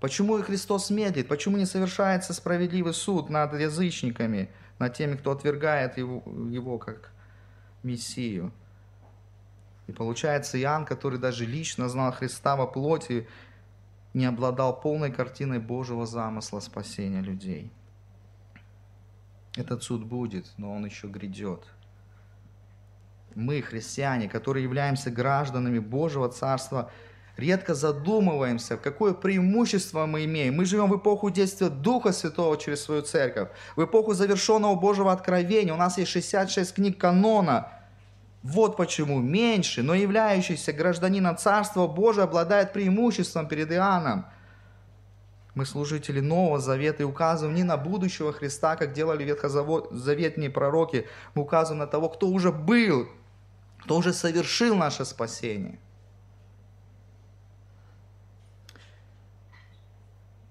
Почему 0.00 0.38
и 0.38 0.42
Христос 0.42 0.90
медлит? 0.90 1.28
Почему 1.28 1.56
не 1.56 1.64
совершается 1.64 2.34
справедливый 2.34 2.92
суд 2.92 3.30
над 3.30 3.54
язычниками, 3.54 4.50
над 4.78 4.94
теми, 4.94 5.16
кто 5.16 5.32
отвергает 5.32 5.96
его, 5.96 6.22
его 6.50 6.78
как 6.78 7.10
Мессию? 7.82 8.52
И 9.86 9.92
получается, 9.92 10.60
Иоанн, 10.60 10.84
который 10.84 11.18
даже 11.18 11.46
лично 11.46 11.88
знал 11.88 12.12
Христа 12.12 12.56
во 12.56 12.66
плоти, 12.66 13.26
не 14.14 14.24
обладал 14.24 14.80
полной 14.80 15.10
картиной 15.10 15.58
Божьего 15.58 16.06
замысла 16.06 16.60
спасения 16.60 17.20
людей. 17.20 17.70
Этот 19.56 19.82
суд 19.82 20.04
будет, 20.04 20.52
но 20.56 20.72
он 20.72 20.84
еще 20.84 21.08
грядет. 21.08 21.64
Мы, 23.34 23.60
христиане, 23.62 24.28
которые 24.28 24.62
являемся 24.62 25.10
гражданами 25.10 25.80
Божьего 25.80 26.28
Царства, 26.28 26.90
редко 27.36 27.74
задумываемся, 27.74 28.76
какое 28.76 29.12
преимущество 29.12 30.06
мы 30.06 30.24
имеем. 30.24 30.56
Мы 30.56 30.64
живем 30.64 30.88
в 30.88 30.96
эпоху 30.96 31.30
действия 31.30 31.68
Духа 31.68 32.12
Святого 32.12 32.56
через 32.56 32.82
свою 32.82 33.02
церковь, 33.02 33.48
в 33.74 33.84
эпоху 33.84 34.14
завершенного 34.14 34.76
Божьего 34.76 35.12
откровения. 35.12 35.74
У 35.74 35.76
нас 35.76 35.98
есть 35.98 36.12
66 36.12 36.74
книг 36.74 36.98
канона. 36.98 37.72
Вот 38.44 38.76
почему 38.76 39.20
меньше, 39.20 39.82
но 39.82 39.94
являющийся 39.94 40.74
гражданином 40.74 41.38
Царства 41.38 41.86
Божия 41.86 42.24
обладает 42.24 42.74
преимуществом 42.74 43.48
перед 43.48 43.72
Иоанном. 43.72 44.26
Мы 45.54 45.64
служители 45.64 46.20
Нового 46.20 46.60
Завета 46.60 47.04
и 47.04 47.06
указываем 47.06 47.56
не 47.56 47.62
на 47.62 47.78
будущего 47.78 48.34
Христа, 48.34 48.76
как 48.76 48.92
делали 48.92 49.24
ветхозаветные 49.24 50.50
пророки, 50.50 51.08
мы 51.34 51.42
указываем 51.42 51.78
на 51.78 51.86
того, 51.86 52.10
кто 52.10 52.28
уже 52.28 52.52
был, 52.52 53.08
кто 53.82 53.96
уже 53.96 54.12
совершил 54.12 54.76
наше 54.76 55.06
спасение. 55.06 55.80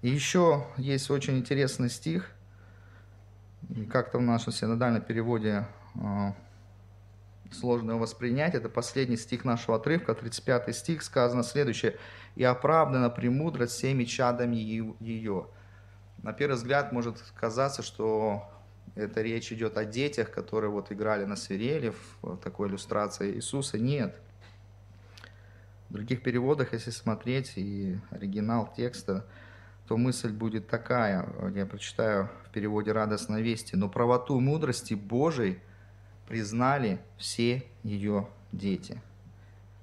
И 0.02 0.08
еще 0.08 0.66
есть 0.78 1.08
очень 1.10 1.38
интересный 1.38 1.90
стих, 1.90 2.32
как-то 3.92 4.18
в 4.18 4.22
нашем 4.22 4.52
синодальном 4.52 5.00
переводе 5.00 5.68
а, 5.94 6.34
сложно 7.54 7.92
его 7.92 8.00
воспринять. 8.00 8.54
Это 8.54 8.68
последний 8.68 9.16
стих 9.16 9.44
нашего 9.44 9.76
отрывка, 9.76 10.14
35 10.14 10.74
стих, 10.76 11.02
сказано 11.02 11.42
следующее. 11.42 11.96
«И 12.36 12.44
оправдана 12.44 13.10
премудрость 13.10 13.74
всеми 13.74 14.04
чадами 14.04 14.56
ее». 14.56 15.46
На 16.22 16.32
первый 16.32 16.54
взгляд 16.54 16.92
может 16.92 17.22
казаться, 17.38 17.82
что 17.82 18.48
эта 18.94 19.22
речь 19.22 19.52
идет 19.52 19.76
о 19.76 19.84
детях, 19.84 20.30
которые 20.30 20.70
вот 20.70 20.92
играли 20.92 21.24
на 21.24 21.36
свирели 21.36 21.92
в 22.22 22.36
такой 22.38 22.68
иллюстрации 22.68 23.34
Иисуса. 23.34 23.78
Нет. 23.78 24.16
В 25.88 25.92
других 25.94 26.22
переводах, 26.22 26.72
если 26.72 26.90
смотреть 26.90 27.52
и 27.56 27.98
оригинал 28.10 28.72
текста, 28.74 29.26
то 29.86 29.96
мысль 29.96 30.32
будет 30.32 30.66
такая, 30.66 31.28
я 31.54 31.66
прочитаю 31.66 32.30
в 32.46 32.50
переводе 32.52 32.92
«Радостной 32.92 33.42
вести», 33.42 33.76
«Но 33.76 33.88
правоту 33.88 34.40
мудрости 34.40 34.94
Божией 34.94 35.60
признали 36.26 37.00
все 37.18 37.64
ее 37.82 38.28
дети». 38.52 39.00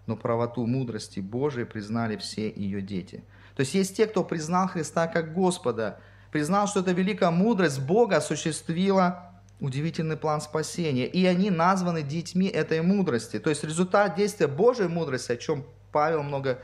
«Но 0.08 0.16
правоту 0.16 0.66
мудрости 0.66 1.20
Божией 1.20 1.66
признали 1.66 2.18
все 2.18 2.50
ее 2.50 2.82
дети». 2.82 3.24
То 3.56 3.62
есть 3.62 3.74
есть 3.74 3.98
те, 3.98 4.08
кто 4.08 4.24
признал 4.24 4.68
Христа 4.68 5.08
как 5.08 5.34
Господа, 5.34 6.00
признал, 6.32 6.68
что 6.68 6.80
эта 6.80 6.92
великая 6.92 7.32
мудрость 7.32 7.82
Бога 7.82 8.18
осуществила 8.18 9.32
удивительный 9.60 10.18
план 10.18 10.42
спасения. 10.42 11.06
И 11.08 11.26
они 11.26 11.52
названы 11.52 12.02
детьми 12.02 12.48
этой 12.48 12.82
мудрости. 12.82 13.40
То 13.40 13.50
есть 13.50 13.64
результат 13.64 14.16
действия 14.16 14.48
Божьей 14.48 14.88
мудрости, 14.88 15.32
о 15.32 15.38
чем 15.38 15.66
Павел 15.92 16.24
много 16.24 16.60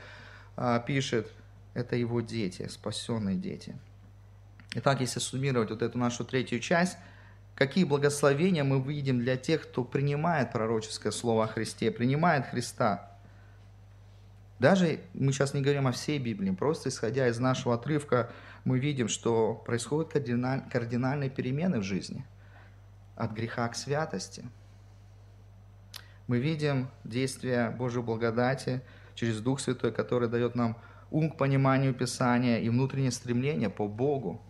а, 0.56 0.80
пишет, 0.80 1.30
это 1.74 1.94
его 1.94 2.20
дети, 2.20 2.66
спасенные 2.68 3.36
дети. 3.36 3.78
Итак, 4.74 5.00
если 5.00 5.20
суммировать 5.20 5.70
вот 5.70 5.82
эту 5.82 5.96
нашу 5.96 6.24
третью 6.24 6.58
часть, 6.58 6.96
какие 7.58 7.82
благословения 7.82 8.62
мы 8.62 8.80
видим 8.80 9.18
для 9.18 9.36
тех, 9.36 9.62
кто 9.62 9.82
принимает 9.82 10.52
пророческое 10.52 11.10
слово 11.10 11.44
о 11.44 11.48
Христе, 11.48 11.90
принимает 11.90 12.46
Христа. 12.46 13.10
Даже 14.60 15.00
мы 15.12 15.32
сейчас 15.32 15.54
не 15.54 15.60
говорим 15.60 15.88
о 15.88 15.92
всей 15.92 16.20
Библии, 16.20 16.52
просто 16.52 16.88
исходя 16.88 17.26
из 17.26 17.40
нашего 17.40 17.74
отрывка, 17.74 18.30
мы 18.62 18.78
видим, 18.78 19.08
что 19.08 19.54
происходят 19.54 20.12
кардинальные 20.12 21.30
перемены 21.30 21.80
в 21.80 21.82
жизни. 21.82 22.24
От 23.16 23.32
греха 23.32 23.66
к 23.66 23.74
святости. 23.74 24.44
Мы 26.28 26.38
видим 26.38 26.88
действие 27.02 27.70
Божьей 27.70 28.02
благодати 28.02 28.82
через 29.16 29.40
Дух 29.40 29.58
Святой, 29.58 29.90
который 29.90 30.28
дает 30.28 30.54
нам 30.54 30.76
ум 31.10 31.28
к 31.28 31.36
пониманию 31.36 31.92
Писания 31.92 32.58
и 32.58 32.68
внутреннее 32.68 33.10
стремление 33.10 33.68
по 33.68 33.88
Богу. 33.88 34.40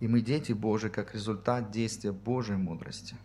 И 0.00 0.08
мы 0.08 0.20
дети 0.20 0.52
Божии 0.52 0.88
как 0.88 1.14
результат 1.14 1.70
действия 1.70 2.12
Божьей 2.12 2.56
мудрости. 2.56 3.16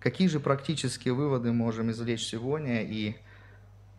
Какие 0.00 0.28
же 0.28 0.38
практические 0.38 1.14
выводы 1.14 1.52
можем 1.52 1.90
извлечь 1.90 2.24
сегодня 2.24 2.82
и 2.82 3.16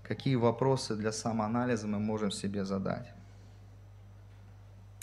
какие 0.04 0.36
вопросы 0.36 0.96
для 0.96 1.12
самоанализа 1.12 1.86
мы 1.86 2.00
можем 2.00 2.32
себе 2.32 2.64
задать? 2.64 3.12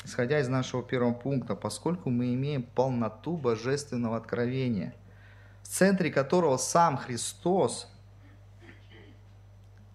Исходя 0.03 0.41
из 0.41 0.49
нашего 0.49 0.83
первого 0.83 1.13
пункта, 1.13 1.55
поскольку 1.55 2.11
мы 2.11 2.35
имеем 2.35 2.63
полноту 2.63 3.37
божественного 3.37 4.17
откровения– 4.17 4.95
в 5.65 5.69
центре 5.69 6.11
которого 6.11 6.59
сам 6.59 6.97
Христос, 6.99 7.89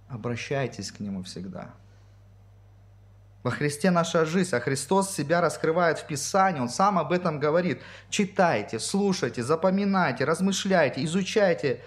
обращайтесь 0.09 0.91
к 0.91 0.99
Нему 0.99 1.23
всегда. 1.23 1.73
Во 3.41 3.51
Христе 3.51 3.89
наша 3.89 4.25
жизнь, 4.25 4.53
а 4.53 4.59
Христос 4.59 5.11
себя 5.11 5.39
раскрывает 5.39 5.99
в 5.99 6.07
Писании, 6.07 6.59
Он 6.59 6.69
сам 6.69 6.99
об 6.99 7.13
этом 7.13 7.39
говорит. 7.39 7.81
Читайте, 8.09 8.79
слушайте, 8.79 9.43
запоминайте, 9.43 10.25
размышляйте, 10.25 11.03
изучайте 11.05 11.81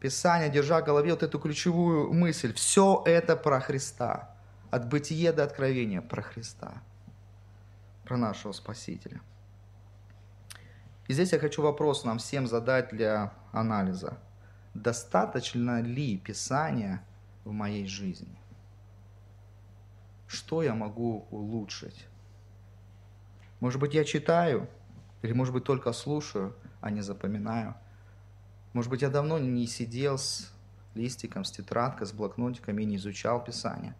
Писание, 0.00 0.50
держа 0.50 0.80
в 0.80 0.84
голове 0.84 1.12
вот 1.12 1.22
эту 1.22 1.38
ключевую 1.38 2.12
мысль. 2.12 2.52
Все 2.52 3.02
это 3.06 3.36
про 3.36 3.60
Христа. 3.60 4.36
От 4.70 4.88
бытия 4.88 5.32
до 5.32 5.44
откровения 5.44 6.02
про 6.02 6.22
Христа. 6.22 6.82
Про 8.04 8.16
нашего 8.16 8.52
Спасителя. 8.52 9.20
И 11.06 11.12
здесь 11.12 11.32
я 11.32 11.38
хочу 11.38 11.62
вопрос 11.62 12.04
нам 12.04 12.18
всем 12.18 12.46
задать 12.46 12.90
для 12.90 13.32
анализа. 13.52 14.18
Достаточно 14.74 15.80
ли 15.80 16.18
Писания 16.18 17.04
в 17.44 17.52
моей 17.52 17.86
жизни? 17.86 18.36
Что 20.26 20.62
я 20.62 20.74
могу 20.74 21.26
улучшить? 21.30 22.06
Может 23.60 23.80
быть, 23.80 23.94
я 23.94 24.04
читаю, 24.04 24.68
или 25.22 25.32
может 25.32 25.54
быть, 25.54 25.64
только 25.64 25.92
слушаю, 25.92 26.54
а 26.80 26.90
не 26.90 27.00
запоминаю. 27.00 27.74
Может 28.72 28.90
быть, 28.90 29.02
я 29.02 29.10
давно 29.10 29.38
не 29.38 29.66
сидел 29.66 30.18
с 30.18 30.52
листиком, 30.94 31.44
с 31.44 31.50
тетрадкой, 31.50 32.06
с 32.06 32.12
блокнотиком 32.12 32.78
и 32.78 32.84
не 32.84 32.96
изучал 32.96 33.42
Писание. 33.42 33.94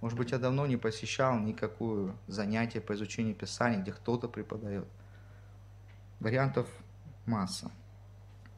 Может 0.00 0.16
быть, 0.18 0.30
я 0.30 0.38
давно 0.38 0.66
не 0.66 0.76
посещал 0.76 1.38
никакое 1.38 2.14
занятие 2.26 2.80
по 2.80 2.94
изучению 2.94 3.34
Писания, 3.34 3.80
где 3.80 3.92
кто-то 3.92 4.28
преподает. 4.28 4.88
Вариантов 6.20 6.68
масса. 7.26 7.70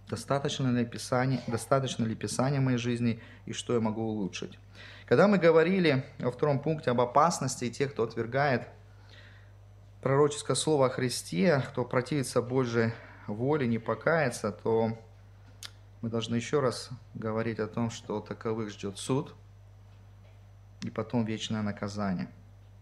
Достаточно 0.08 0.68
ли, 0.68 0.84
писание, 0.84 1.40
достаточно 1.46 2.04
ли 2.04 2.14
Писания 2.14 2.60
в 2.60 2.64
моей 2.64 2.78
жизни 2.78 3.20
и 3.46 3.52
что 3.52 3.74
я 3.74 3.80
могу 3.80 4.02
улучшить? 4.02 4.58
Когда 5.12 5.28
мы 5.28 5.36
говорили 5.36 6.06
во 6.20 6.30
втором 6.30 6.58
пункте 6.58 6.90
об 6.90 6.98
опасности 6.98 7.68
тех, 7.68 7.92
кто 7.92 8.04
отвергает 8.04 8.66
пророческое 10.00 10.56
слово 10.56 10.86
о 10.86 10.88
Христе, 10.88 11.62
кто 11.68 11.84
противится 11.84 12.40
Божьей 12.40 12.92
воле, 13.26 13.66
не 13.66 13.78
покается, 13.78 14.52
то 14.52 14.96
мы 16.00 16.08
должны 16.08 16.36
еще 16.36 16.60
раз 16.60 16.88
говорить 17.12 17.58
о 17.58 17.66
том, 17.66 17.90
что 17.90 18.20
таковых 18.20 18.70
ждет 18.70 18.96
суд 18.96 19.34
и 20.82 20.88
потом 20.88 21.26
вечное 21.26 21.60
наказание 21.60 22.30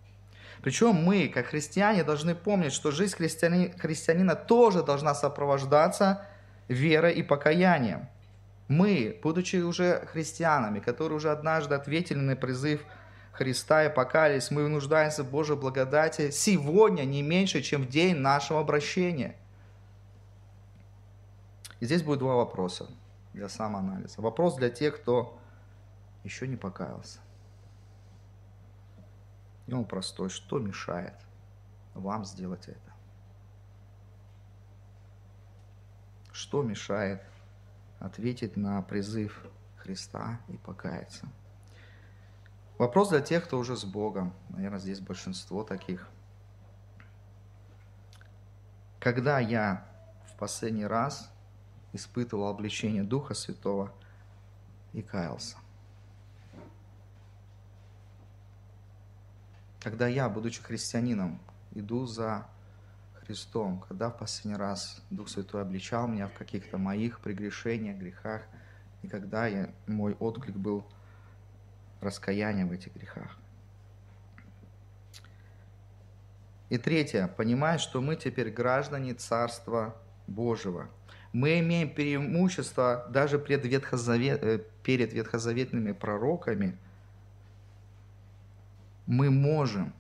–причем 0.63 0.95
мы, 0.95 1.27
как 1.29 1.47
христиане, 1.47 2.05
должны 2.05 2.37
помнить, 2.37 2.75
что 2.75 2.93
жизнь 2.93 3.17
христиани, 3.17 3.75
христианина 3.77 4.37
тоже 4.37 4.85
должна 4.85 5.15
сопровождаться 5.15 6.27
верой 6.69 7.15
и 7.15 7.23
покаянием. 7.23 8.09
Мы, 8.71 9.19
будучи 9.21 9.57
уже 9.57 10.07
христианами, 10.07 10.79
которые 10.79 11.17
уже 11.17 11.33
однажды 11.33 11.75
ответили 11.75 12.19
на 12.19 12.37
призыв 12.37 12.85
Христа 13.33 13.85
и 13.85 13.93
покались, 13.93 14.53
мы 14.53 14.69
нуждаемся 14.69 15.25
в 15.25 15.31
Божьей 15.31 15.57
благодати 15.57 16.31
сегодня 16.31 17.03
не 17.03 17.21
меньше, 17.21 17.63
чем 17.63 17.83
в 17.83 17.89
день 17.89 18.19
нашего 18.19 18.61
обращения. 18.61 19.35
И 21.81 21.85
здесь 21.85 22.05
будет 22.05 22.21
два 22.21 22.37
вопроса 22.37 22.89
для 23.33 23.49
самоанализа. 23.49 24.21
Вопрос 24.21 24.55
для 24.55 24.71
тех, 24.71 25.01
кто 25.01 25.37
еще 26.23 26.47
не 26.47 26.57
покаялся. 26.57 27.19
И 29.67 29.73
он 29.73 29.85
простой. 29.85 30.29
Что 30.29 30.61
мешает 30.61 31.17
вам 31.95 32.25
сделать 32.25 32.69
это? 32.69 32.93
Что 36.31 36.63
мешает 36.63 37.21
ответить 38.01 38.57
на 38.57 38.83
призыв 38.83 39.47
Христа 39.77 40.41
и 40.49 40.57
покаяться? 40.57 41.29
Вопрос 42.79 43.11
для 43.11 43.21
тех, 43.21 43.45
кто 43.45 43.59
уже 43.59 43.77
с 43.77 43.85
Богом. 43.85 44.33
Наверное, 44.49 44.81
здесь 44.81 45.01
большинство 45.01 45.63
таких. 45.63 46.09
Когда 48.99 49.39
я 49.39 49.87
в 50.27 50.39
последний 50.39 50.87
раз 50.87 51.31
испытывал 51.93 52.49
обличение 52.49 53.03
Духа 53.03 53.35
Святого 53.35 53.93
и 54.93 55.03
каялся? 55.03 55.57
Когда 59.81 60.09
я, 60.09 60.29
будучи 60.29 60.63
христианином, 60.63 61.39
иду 61.73 62.07
за 62.07 62.47
Христом, 63.31 63.79
когда 63.87 64.11
в 64.11 64.19
последний 64.19 64.59
раз 64.59 65.01
Дух 65.09 65.29
Святой 65.29 65.63
обличал 65.63 66.09
меня 66.09 66.27
в 66.27 66.35
каких-то 66.35 66.79
моих 66.79 67.21
прегрешениях, 67.21 67.97
грехах, 67.97 68.43
и 69.03 69.07
когда 69.07 69.47
я, 69.47 69.71
мой 69.87 70.15
отклик 70.15 70.57
был 70.57 70.85
раскаяние 72.01 72.67
в 72.67 72.73
этих 72.73 72.93
грехах. 72.93 73.39
И 76.71 76.77
третье, 76.77 77.29
понимать, 77.29 77.81
что 77.81 78.01
мы 78.01 78.17
теперь 78.17 78.51
граждане 78.51 79.15
Царства 79.15 79.95
Божьего. 80.27 80.91
Мы 81.33 81.61
имеем 81.61 81.95
преимущество 81.95 83.07
даже 83.11 83.39
пред, 83.39 83.65
ветхозавет, 83.65 84.43
э, 84.43 84.59
перед 84.83 85.13
ветхозаветными 85.13 85.93
пророками. 85.93 86.77
Мы 89.07 89.31
можем 89.31 89.95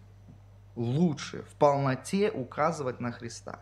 лучше 0.77 1.43
в 1.43 1.55
полноте 1.55 2.31
указывать 2.31 3.01
на 3.01 3.13
Христа. 3.13 3.61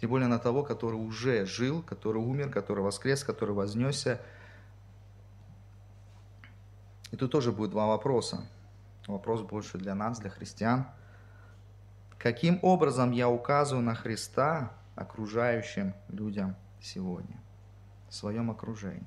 Тем 0.00 0.10
более 0.10 0.28
на 0.28 0.38
того, 0.38 0.62
который 0.62 0.96
уже 0.96 1.46
жил, 1.46 1.82
который 1.82 2.18
умер, 2.18 2.50
который 2.50 2.82
воскрес, 2.82 3.24
который 3.24 3.54
вознесся– 3.54 4.20
и 7.10 7.16
тут 7.16 7.30
тоже 7.32 7.52
будет 7.52 7.70
два 7.70 7.86
вопроса. 7.86 8.46
Вопрос 9.06 9.42
больше 9.42 9.78
для 9.78 9.94
нас, 9.94 10.18
для 10.18 10.30
христиан. 10.30 10.86
Каким 12.18 12.58
образом 12.62 13.12
я 13.12 13.28
указываю 13.28 13.84
на 13.84 13.94
Христа 13.94 14.72
окружающим 14.96 15.94
людям 16.08 16.56
сегодня, 16.80 17.40
в 18.08 18.14
своем 18.14 18.50
окружении? 18.50 19.06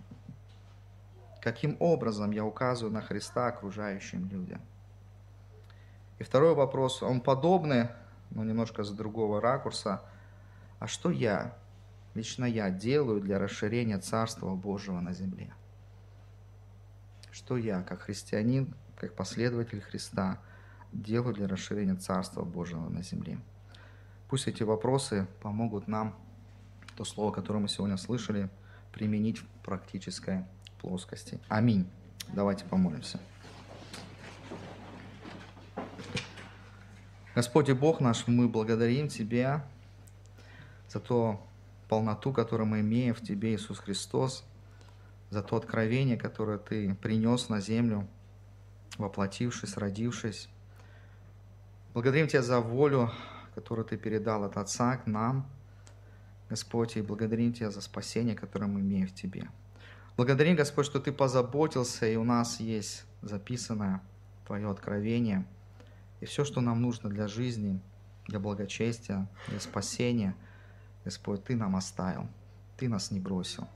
Каким 1.42 1.76
образом 1.80 2.32
я 2.32 2.46
указываю 2.46 2.94
на 2.94 3.02
Христа 3.02 3.48
окружающим 3.48 4.30
людям? 4.30 4.62
И 6.20 6.24
второй 6.24 6.54
вопрос, 6.54 7.02
он 7.02 7.22
подобный, 7.22 7.88
но 8.30 8.44
немножко 8.44 8.84
с 8.84 8.92
другого 8.92 9.42
ракурса. 9.42 10.02
А 10.80 10.88
что 10.88 11.10
я, 11.10 11.58
лично 12.14 12.46
я, 12.46 12.70
делаю 12.70 13.22
для 13.22 13.40
расширения 13.40 13.98
Царства 13.98 14.56
Божьего 14.56 15.00
на 15.00 15.14
земле? 15.14 15.54
что 17.40 17.58
я, 17.58 17.82
как 17.84 18.02
христианин, 18.02 18.74
как 18.98 19.16
последователь 19.16 19.82
Христа, 19.82 20.40
делаю 20.92 21.34
для 21.34 21.48
расширения 21.48 21.96
Царства 21.96 22.44
Божьего 22.44 22.90
на 22.90 23.02
земле. 23.02 23.40
Пусть 24.30 24.48
эти 24.48 24.64
вопросы 24.64 25.28
помогут 25.42 25.88
нам 25.88 26.16
то 26.96 27.06
слово, 27.06 27.32
которое 27.32 27.60
мы 27.60 27.70
сегодня 27.70 27.98
слышали, 27.98 28.50
применить 28.92 29.40
в 29.40 29.46
практической 29.64 30.46
плоскости. 30.82 31.40
Аминь. 31.48 31.88
Давайте 32.34 32.66
помолимся. 32.66 33.20
Господь 37.40 37.70
и 37.70 37.74
Бог 37.74 38.02
наш, 38.02 38.28
мы 38.28 38.50
благодарим 38.50 39.08
Тебя 39.08 39.66
за 40.90 41.00
ту 41.00 41.40
полноту, 41.88 42.34
которую 42.34 42.68
мы 42.68 42.82
имеем 42.82 43.14
в 43.16 43.22
Тебе, 43.22 43.56
Иисус 43.56 43.80
Христос, 43.80 44.44
за 45.30 45.42
то 45.42 45.56
откровение, 45.56 46.18
которое 46.18 46.58
Ты 46.58 46.96
принес 46.96 47.48
на 47.48 47.62
землю, 47.62 48.06
воплотившись, 48.98 49.78
родившись. 49.78 50.50
Благодарим 51.94 52.28
Тебя 52.28 52.42
за 52.42 52.60
волю, 52.60 53.10
которую 53.56 53.86
Ты 53.86 53.96
передал 53.96 54.44
от 54.44 54.58
Отца 54.58 54.98
к 54.98 55.08
нам, 55.08 55.50
Господь, 56.50 56.98
и 56.98 57.02
благодарим 57.02 57.54
Тебя 57.54 57.72
за 57.72 57.80
спасение, 57.80 58.36
которое 58.36 58.68
мы 58.68 58.82
имеем 58.82 59.08
в 59.08 59.16
Тебе. 59.16 59.48
Благодарим, 60.18 60.58
Господь, 60.58 60.88
что 60.88 61.00
Ты 61.00 61.14
позаботился, 61.14 62.06
и 62.06 62.18
у 62.18 62.26
нас 62.26 62.60
есть 62.60 63.06
записанное 63.22 64.02
Твое 64.46 64.70
откровение, 64.70 65.46
и 66.20 66.26
все, 66.26 66.44
что 66.46 66.62
нам 66.62 66.82
нужно 66.82 67.10
для 67.10 67.28
жизни, 67.28 67.80
для 68.28 68.40
благочестия, 68.40 69.28
для 69.48 69.60
спасения, 69.60 70.36
Господь, 71.06 71.44
Ты 71.44 71.56
нам 71.56 71.76
оставил, 71.76 72.28
Ты 72.78 72.90
нас 72.90 73.12
не 73.12 73.20
бросил. 73.20 73.68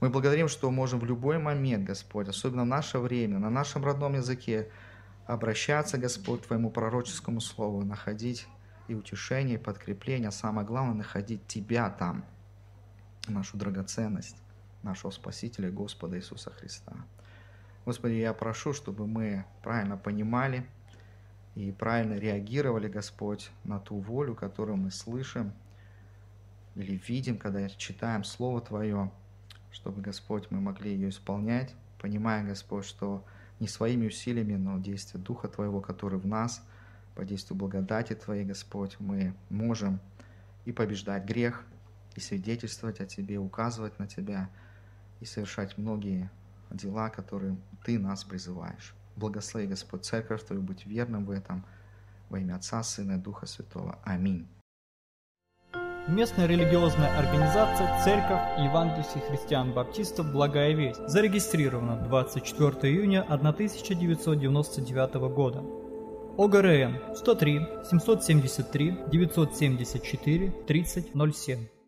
Мы 0.00 0.08
благодарим, 0.08 0.48
что 0.48 0.70
можем 0.70 0.98
в 0.98 1.04
любой 1.04 1.38
момент, 1.38 1.84
Господь, 1.84 2.28
особенно 2.28 2.62
в 2.62 2.66
наше 2.66 2.98
время, 2.98 3.38
на 3.38 3.50
нашем 3.50 3.84
родном 3.84 4.14
языке, 4.14 4.70
обращаться, 5.26 5.98
Господь, 5.98 6.42
к 6.42 6.46
Твоему 6.46 6.70
пророческому 6.70 7.40
слову, 7.40 7.84
находить 7.84 8.46
и 8.88 8.94
утешение, 8.94 9.56
и 9.56 9.58
подкрепление, 9.58 10.28
а 10.28 10.32
самое 10.32 10.66
главное, 10.66 10.94
находить 10.94 11.46
Тебя 11.46 11.90
там, 11.90 12.24
нашу 13.28 13.58
драгоценность, 13.58 14.36
нашего 14.82 15.10
Спасителя 15.10 15.70
Господа 15.70 16.16
Иисуса 16.16 16.50
Христа. 16.50 16.96
Господи, 17.84 18.14
я 18.14 18.32
прошу, 18.32 18.72
чтобы 18.72 19.06
мы 19.06 19.44
правильно 19.62 19.96
понимали 19.96 20.66
и 21.54 21.72
правильно 21.72 22.14
реагировали, 22.14 22.88
Господь, 22.88 23.50
на 23.64 23.78
ту 23.78 23.98
волю, 23.98 24.34
которую 24.34 24.76
мы 24.76 24.90
слышим 24.90 25.52
или 26.74 27.00
видим, 27.06 27.38
когда 27.38 27.68
читаем 27.68 28.24
Слово 28.24 28.60
Твое, 28.60 29.10
чтобы, 29.72 30.00
Господь, 30.00 30.50
мы 30.50 30.60
могли 30.60 30.92
ее 30.92 31.08
исполнять, 31.08 31.74
понимая, 31.98 32.44
Господь, 32.44 32.84
что 32.84 33.24
не 33.58 33.68
своими 33.68 34.06
усилиями, 34.06 34.54
но 34.54 34.78
действие 34.78 35.22
Духа 35.22 35.48
Твоего, 35.48 35.80
который 35.80 36.18
в 36.18 36.26
нас, 36.26 36.64
по 37.14 37.24
действию 37.24 37.58
благодати 37.58 38.14
Твоей, 38.14 38.44
Господь, 38.44 38.96
мы 38.98 39.34
можем 39.50 40.00
и 40.64 40.72
побеждать 40.72 41.24
грех, 41.24 41.64
и 42.14 42.20
свидетельствовать 42.20 43.00
о 43.00 43.06
Тебе, 43.06 43.38
указывать 43.38 43.98
на 43.98 44.06
Тебя, 44.06 44.48
и 45.20 45.24
совершать 45.24 45.76
многие 45.76 46.30
дела, 46.70 47.10
которые 47.10 47.56
Ты 47.84 47.98
нас 47.98 48.24
призываешь. 48.24 48.94
Благослови, 49.20 49.66
Господь, 49.66 50.04
Церковь 50.04 50.42
Твою, 50.42 50.62
быть 50.62 50.86
верным 50.86 51.26
в 51.26 51.30
этом, 51.30 51.64
во 52.30 52.38
имя 52.38 52.56
Отца, 52.56 52.82
Сына 52.82 53.12
и 53.12 53.18
Духа 53.18 53.46
Святого. 53.46 53.98
Аминь. 54.04 54.48
Местная 56.08 56.46
религиозная 56.46 57.16
организация 57.18 58.02
Церковь 58.02 58.40
Евангельских 58.58 59.22
христиан-баптистов 59.28 60.32
«Благая 60.32 60.74
весть» 60.74 61.06
зарегистрирована 61.06 61.96
24 62.08 62.92
июня 62.92 63.22
1999 63.22 65.14
года. 65.34 65.62
ОГРН 66.38 67.14
103 67.14 67.60
773 67.84 68.98
974 69.12 70.50
3007 70.66 71.79